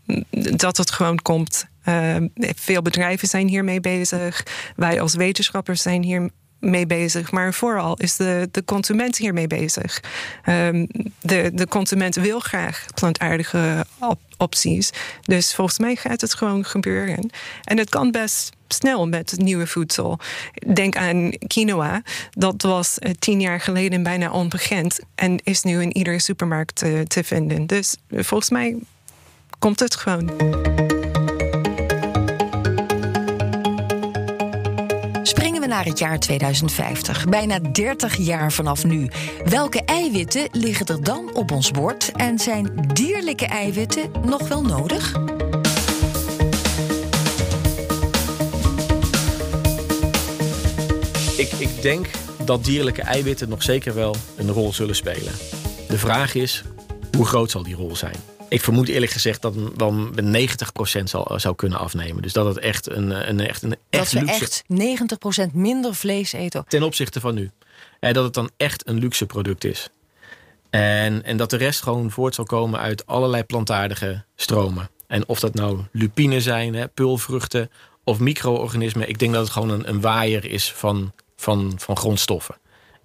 dat 0.56 0.78
het 0.78 0.92
gewoon 0.92 1.22
komt. 1.22 1.66
veel 2.56 2.82
bedrijven 2.82 3.28
zijn 3.28 3.48
hiermee 3.48 3.80
bezig. 3.80 4.46
Wij 4.76 5.02
als 5.02 5.16
wetenschappers 5.16 5.82
zijn 5.82 6.04
hier 6.04 6.30
mee 6.60 6.86
bezig, 6.86 7.32
maar 7.32 7.54
vooral 7.54 7.98
is 7.98 8.16
de, 8.16 8.50
de 8.52 8.66
consument 8.66 9.18
hiermee 9.18 9.48
bezig. 9.48 10.02
Um, 10.46 10.88
de, 11.22 11.52
de 11.54 11.68
consument 11.68 12.16
wil 12.16 12.40
graag 12.40 12.86
plantaardige 12.96 13.86
op 14.00 14.20
opties. 14.38 14.90
Dus 15.22 15.56
volgens 15.56 15.80
mij 15.80 15.96
gaat 15.96 16.22
het 16.22 16.34
gewoon 16.34 16.66
gebeuren. 16.66 17.30
En 17.64 17.78
het 17.78 17.90
kan 17.90 18.12
best 18.12 18.56
snel 18.68 19.08
met 19.08 19.34
nieuwe 19.38 19.68
voedsel. 19.68 20.20
Denk 20.74 20.96
aan 20.96 21.32
quinoa. 21.48 22.02
Dat 22.32 22.62
was 22.62 22.98
uh, 23.00 23.12
tien 23.20 23.42
jaar 23.42 23.62
geleden 23.62 24.04
bijna 24.04 24.32
onbekend 24.32 25.00
en 25.16 25.40
is 25.44 25.64
nu 25.64 25.82
in 25.82 25.98
iedere 25.98 26.20
supermarkt 26.20 26.84
uh, 26.84 27.02
te 27.02 27.24
vinden. 27.24 27.66
Dus 27.66 27.96
uh, 28.10 28.24
volgens 28.24 28.50
mij 28.50 28.76
komt 29.60 29.80
het 29.80 29.96
gewoon. 29.96 30.97
Naar 35.68 35.86
het 35.86 36.00
jaar 36.00 36.20
2050, 36.20 37.26
bijna 37.26 37.60
30 37.60 38.16
jaar 38.18 38.52
vanaf 38.52 38.86
nu. 38.86 39.10
Welke 39.46 39.82
eiwitten 39.86 40.48
liggen 40.52 40.86
er 40.86 41.04
dan 41.04 41.30
op 41.34 41.52
ons 41.52 41.72
bord 41.72 42.12
en 42.12 42.40
zijn 42.40 42.90
dierlijke 42.94 43.46
eiwitten 43.46 44.12
nog 44.26 44.48
wel 44.48 44.62
nodig? 44.62 45.16
Ik, 51.38 51.52
ik 51.52 51.82
denk 51.82 52.08
dat 52.46 52.64
dierlijke 52.64 53.02
eiwitten 53.02 53.50
nog 53.50 53.64
zeker 53.64 53.94
wel 53.94 54.16
een 54.36 54.52
rol 54.52 54.74
zullen 54.74 54.96
spelen. 54.96 55.34
De 55.88 55.98
vraag 55.98 56.36
is, 56.36 56.64
hoe 57.18 57.26
groot 57.26 57.52
zal 57.52 57.64
die 57.64 57.76
rol 57.76 57.96
zijn? 57.96 58.37
Ik 58.50 58.62
vermoed 58.62 58.88
eerlijk 58.88 59.12
gezegd 59.12 59.42
dat 59.42 59.54
dan 59.76 60.20
90% 61.00 61.04
zal, 61.04 61.34
zou 61.36 61.56
kunnen 61.56 61.80
afnemen. 61.80 62.22
Dus 62.22 62.34
dat 62.34 62.46
het 62.46 62.58
echt 62.58 62.90
een, 62.90 63.30
een, 63.30 63.40
echt 63.40 63.62
een 63.62 63.76
echt 63.90 64.14
dat 64.14 64.24
we 64.24 64.32
echt 64.32 64.64
90% 65.50 65.54
minder 65.54 65.96
vlees 65.96 66.34
eten. 66.34 66.66
Ten 66.68 66.84
opzichte 66.84 67.20
van 67.20 67.34
nu. 67.34 67.52
En 68.00 68.14
dat 68.14 68.24
het 68.24 68.34
dan 68.34 68.50
echt 68.58 68.88
een 68.88 69.00
luxe 69.00 69.26
product 69.26 69.64
is. 69.64 69.90
En, 70.70 71.24
en 71.24 71.38
dat 71.38 71.50
de 71.50 71.58
rest 71.58 71.82
gewoon 71.82 72.12
voort 72.12 72.36
zal 72.36 72.46
komen 72.46 72.80
uit 72.80 73.06
allerlei 73.06 73.44
plantaardige 73.44 74.24
stromen. 74.36 74.90
En 75.08 75.28
of 75.28 75.40
dat 75.40 75.54
nou 75.54 75.80
lupine 75.92 76.42
zijn, 76.42 76.74
hè, 76.74 76.88
pulvruchten 76.88 77.72
of 78.04 78.20
micro-organismen. 78.20 79.10
Ik 79.10 79.20
denk 79.20 79.34
dat 79.34 79.44
het 79.44 79.52
gewoon 79.52 79.70
een, 79.70 79.90
een 79.90 80.02
waaier 80.02 80.46
is 80.46 80.72
van, 80.72 81.12
van, 81.36 81.74
van 81.78 81.98
grondstoffen. 81.98 82.56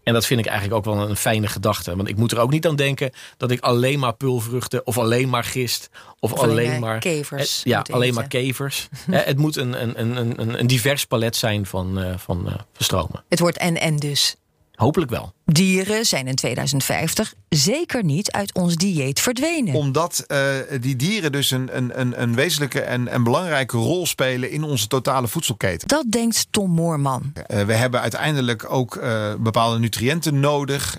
En 0.03 0.13
dat 0.13 0.27
vind 0.27 0.41
ik 0.41 0.47
eigenlijk 0.47 0.77
ook 0.77 0.95
wel 0.95 1.09
een 1.09 1.17
fijne 1.17 1.47
gedachte. 1.47 1.97
Want 1.97 2.09
ik 2.09 2.17
moet 2.17 2.33
er 2.33 2.39
ook 2.39 2.51
niet 2.51 2.67
aan 2.67 2.77
denken 2.77 3.11
dat 3.37 3.51
ik 3.51 3.61
alleen 3.61 3.99
maar 3.99 4.15
pulvruchten 4.15 4.87
of 4.87 4.99
alleen 4.99 5.29
maar 5.29 5.45
gist 5.45 5.91
of, 6.19 6.33
alleen, 6.33 6.81
maar 6.81 6.99
kevers. 6.99 7.61
ja, 7.65 7.85
alleen 7.91 8.15
maar 8.15 8.29
kevers. 8.29 8.89
het 9.11 9.39
moet 9.39 9.57
een, 9.57 9.83
een, 9.83 10.19
een, 10.19 10.59
een, 10.59 10.67
divers 10.67 11.05
palet 11.05 11.37
zijn 11.37 11.67
van, 11.67 11.99
uh, 11.99 12.17
van, 12.17 12.47
uh, 12.47 12.53
van 12.53 12.65
stromen. 12.79 13.25
Het 13.29 13.39
wordt 13.39 13.59
en 13.59 13.81
en 13.81 13.97
dus. 13.97 14.37
Hopelijk 14.75 15.11
wel. 15.11 15.33
Dieren 15.53 16.07
zijn 16.07 16.27
in 16.27 16.35
2050 16.35 17.35
zeker 17.49 18.05
niet 18.05 18.31
uit 18.31 18.55
ons 18.55 18.77
dieet 18.77 19.21
verdwenen. 19.21 19.75
Omdat 19.75 20.25
uh, 20.29 20.39
die 20.81 20.97
dieren 20.97 21.33
dus 21.33 21.51
een, 21.51 21.77
een, 21.77 22.23
een 22.23 22.35
wezenlijke 22.35 22.81
en 22.81 23.15
een 23.15 23.23
belangrijke 23.23 23.77
rol 23.77 24.07
spelen 24.07 24.51
in 24.51 24.63
onze 24.63 24.87
totale 24.87 25.29
voedselketen. 25.29 25.89
Dat 25.89 26.05
denkt 26.09 26.47
Tom 26.51 26.71
Moorman. 26.71 27.33
Uh, 27.35 27.63
we 27.63 27.73
hebben 27.73 28.01
uiteindelijk 28.01 28.73
ook 28.73 28.95
uh, 28.95 29.35
bepaalde 29.39 29.79
nutriënten 29.79 30.41
nodig 30.41 30.99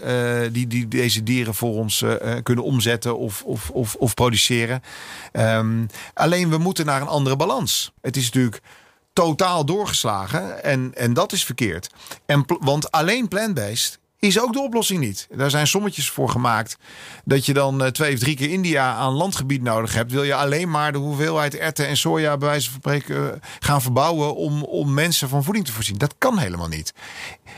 die, 0.52 0.68
die 0.68 0.88
deze 0.88 1.24
dieren 1.24 1.56
voor 1.56 1.74
ons 1.74 2.06
kunnen 2.44 2.63
omzetten 2.63 3.18
of, 3.18 3.44
of, 3.44 3.70
of, 3.70 3.96
of 3.96 4.13
produceren. 4.13 4.82
Um, 5.34 5.88
alleen 6.13 6.50
we 6.50 6.58
moeten 6.58 6.86
naar 6.86 7.02
een 7.02 7.08
andere 7.08 7.36
balans. 7.36 7.92
Het 8.02 8.18
is 8.18 8.26
natuurlijk 8.26 8.62
totaal 9.13 9.66
doorgeslagen. 9.66 10.63
En, 10.63 10.92
en 10.94 11.13
dat 11.13 11.32
is 11.32 11.46
verkeerd. 11.46 11.89
En, 12.26 12.46
want 12.60 12.92
alleen 12.92 13.28
plant-based 13.28 14.00
is 14.24 14.40
ook 14.40 14.54
de 14.54 14.62
oplossing 14.62 15.00
niet. 15.00 15.28
Daar 15.32 15.50
zijn 15.50 15.68
sommetjes 15.68 16.10
voor 16.10 16.30
gemaakt. 16.30 16.78
Dat 17.26 17.46
je 17.46 17.54
dan 17.54 17.82
uh, 17.82 17.88
twee 17.88 18.14
of 18.14 18.20
drie 18.20 18.36
keer 18.36 18.50
India 18.50 18.94
aan 18.94 19.14
landgebied 19.14 19.62
nodig 19.62 19.94
hebt. 19.94 20.12
Wil 20.12 20.24
je 20.24 20.36
alleen 20.36 20.70
maar 20.70 20.92
de 20.92 20.98
hoeveelheid 20.98 21.56
erten 21.56 21.88
en 21.88 21.98
soja 21.98 22.38
bij 22.38 22.48
wijze 22.48 22.70
van 22.70 22.80
spreken 22.80 23.24
uh, 23.24 23.30
gaan 23.60 23.82
verbouwen 23.82 24.36
om, 24.36 24.64
om 24.64 24.94
mensen 24.94 25.30
van 25.30 25.44
voeding 25.44 25.66
te 25.66 25.72
voorzien. 25.72 25.98
Dat 25.98 26.16
kan 26.18 26.38
helemaal 26.38 26.68
niet. 26.68 26.94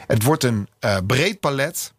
Het 0.07 0.23
wordt 0.23 0.43
een 0.43 0.67
uh, 0.85 0.97
breed 1.07 1.39
palet 1.39 1.93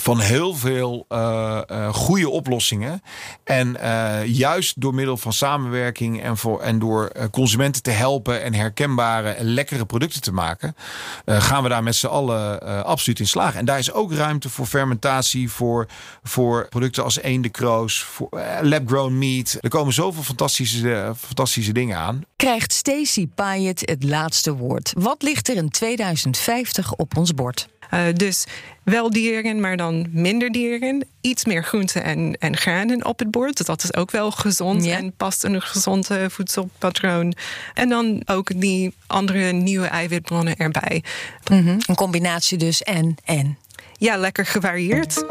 van 0.00 0.20
heel 0.20 0.54
veel 0.54 1.06
uh, 1.08 1.88
goede 1.92 2.30
oplossingen. 2.30 3.02
En 3.44 3.76
uh, 3.82 4.26
juist 4.26 4.80
door 4.80 4.94
middel 4.94 5.16
van 5.16 5.32
samenwerking 5.32 6.22
en, 6.22 6.36
voor, 6.36 6.60
en 6.60 6.78
door 6.78 7.12
consumenten 7.30 7.82
te 7.82 7.90
helpen 7.90 8.42
en 8.42 8.54
herkenbare 8.54 9.30
en 9.30 9.44
lekkere 9.44 9.86
producten 9.86 10.20
te 10.20 10.32
maken, 10.32 10.76
gaan 11.24 11.62
we 11.62 11.68
daar 11.68 11.82
met 11.82 11.94
z'n 11.94 12.06
allen 12.06 12.84
absoluut 12.84 13.18
in 13.18 13.26
slagen. 13.26 13.58
En 13.58 13.64
daar 13.64 13.78
is 13.78 13.92
ook 13.92 14.12
ruimte 14.12 14.48
voor 14.48 14.66
fermentatie, 14.66 15.50
voor, 15.50 15.86
voor 16.22 16.68
producten 16.68 17.04
als 17.04 17.20
eendekroos, 17.20 18.02
voor 18.02 18.28
lab-grown 18.62 19.18
meat. 19.18 19.56
Er 19.60 19.68
komen 19.68 19.92
zoveel 19.92 20.22
fantastische, 20.22 21.14
fantastische 21.18 21.72
dingen 21.72 21.96
aan. 21.96 22.24
Krijgt 22.36 22.72
Stacey 22.72 23.28
Payet 23.34 23.82
het 23.84 24.04
laatste 24.04 24.54
woord? 24.54 24.92
Wat 24.98 25.22
ligt 25.22 25.48
er 25.48 25.56
in 25.56 25.68
2050 25.68 26.94
op 26.94 27.16
ons 27.16 27.34
bord? 27.34 27.68
Uh, 27.94 28.00
dus 28.14 28.44
wel 28.82 29.10
dieren, 29.10 29.60
maar 29.60 29.76
dan 29.76 30.06
minder 30.10 30.52
dieren. 30.52 31.04
Iets 31.20 31.44
meer 31.44 31.64
groenten 31.64 32.04
en, 32.04 32.36
en 32.38 32.56
granen 32.56 33.04
op 33.04 33.18
het 33.18 33.30
bord. 33.30 33.66
Dat 33.66 33.82
is 33.82 33.94
ook 33.94 34.10
wel 34.10 34.30
gezond 34.30 34.84
ja. 34.84 34.96
en 34.96 35.12
past 35.16 35.44
in 35.44 35.54
een 35.54 35.62
gezond 35.62 36.08
voedselpatroon. 36.28 37.34
En 37.74 37.88
dan 37.88 38.22
ook 38.24 38.60
die 38.60 38.94
andere 39.06 39.52
nieuwe 39.52 39.86
eiwitbronnen 39.86 40.56
erbij. 40.56 41.02
Mm 41.50 41.66
-hmm. 41.66 41.78
Een 41.86 41.94
combinatie 41.94 42.58
dus 42.58 42.82
en 42.82 43.16
en. 43.24 43.58
Ja, 43.98 44.16
lekker 44.16 44.46
gevarieerd. 44.46 45.24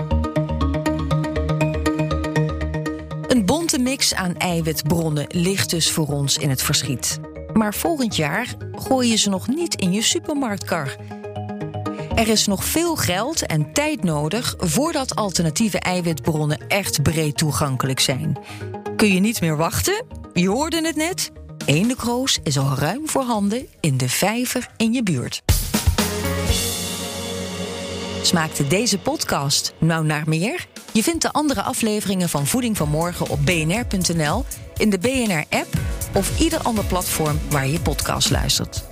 Een 3.28 3.45
bonte 3.45 3.80
mix 3.80 4.13
aan 4.13 4.38
eiwitbronnen 4.38 5.26
ligt 5.28 5.69
dus 5.69 5.91
voor 5.91 6.08
ons 6.08 6.38
in 6.38 6.50
het 6.50 6.62
verschiet. 6.62 7.19
Maar 7.54 7.74
volgend 7.74 8.15
jaar 8.15 8.48
gooi 8.72 9.10
je 9.10 9.15
ze 9.15 9.30
nog 9.30 9.48
niet 9.48 9.76
in 9.76 9.91
je 9.91 10.02
supermarktkar. 10.02 10.95
Er 12.19 12.27
is 12.27 12.47
nog 12.47 12.63
veel 12.63 12.95
geld 12.95 13.45
en 13.45 13.73
tijd 13.73 14.03
nodig 14.03 14.55
voordat 14.58 15.15
alternatieve 15.15 15.79
eiwitbronnen 15.79 16.67
echt 16.67 17.01
breed 17.01 17.38
toegankelijk 17.38 17.99
zijn. 17.99 18.38
Kun 18.95 19.13
je 19.13 19.19
niet 19.19 19.41
meer 19.41 19.58
wachten? 19.58 20.05
Je 20.34 20.49
hoorde 20.49 20.86
het 20.86 20.95
net. 20.95 21.32
Eendekroos 21.65 22.39
is 22.43 22.58
al 22.58 22.75
ruim 22.77 23.10
voorhanden 23.10 23.67
in 23.79 23.97
de 23.97 24.10
vijver 24.10 24.69
in 24.77 24.93
je 24.93 25.03
buurt. 25.03 25.41
Smaakte 28.21 28.67
deze 28.67 28.97
podcast 28.97 29.73
nou 29.77 30.05
naar 30.05 30.23
meer? 30.27 30.67
Je 30.93 31.03
vindt 31.03 31.21
de 31.21 31.32
andere 31.32 31.62
afleveringen 31.62 32.29
van 32.29 32.47
Voeding 32.47 32.77
van 32.77 32.89
Morgen 32.89 33.29
op 33.29 33.45
bnr.nl, 33.45 34.45
in 34.77 34.89
de 34.89 34.97
BNR-app 34.97 35.67
of 36.13 36.39
ieder 36.39 36.60
ander 36.60 36.86
platform 36.86 37.39
waar 37.49 37.67
je 37.67 37.79
podcast 37.79 38.29
luistert. 38.29 38.88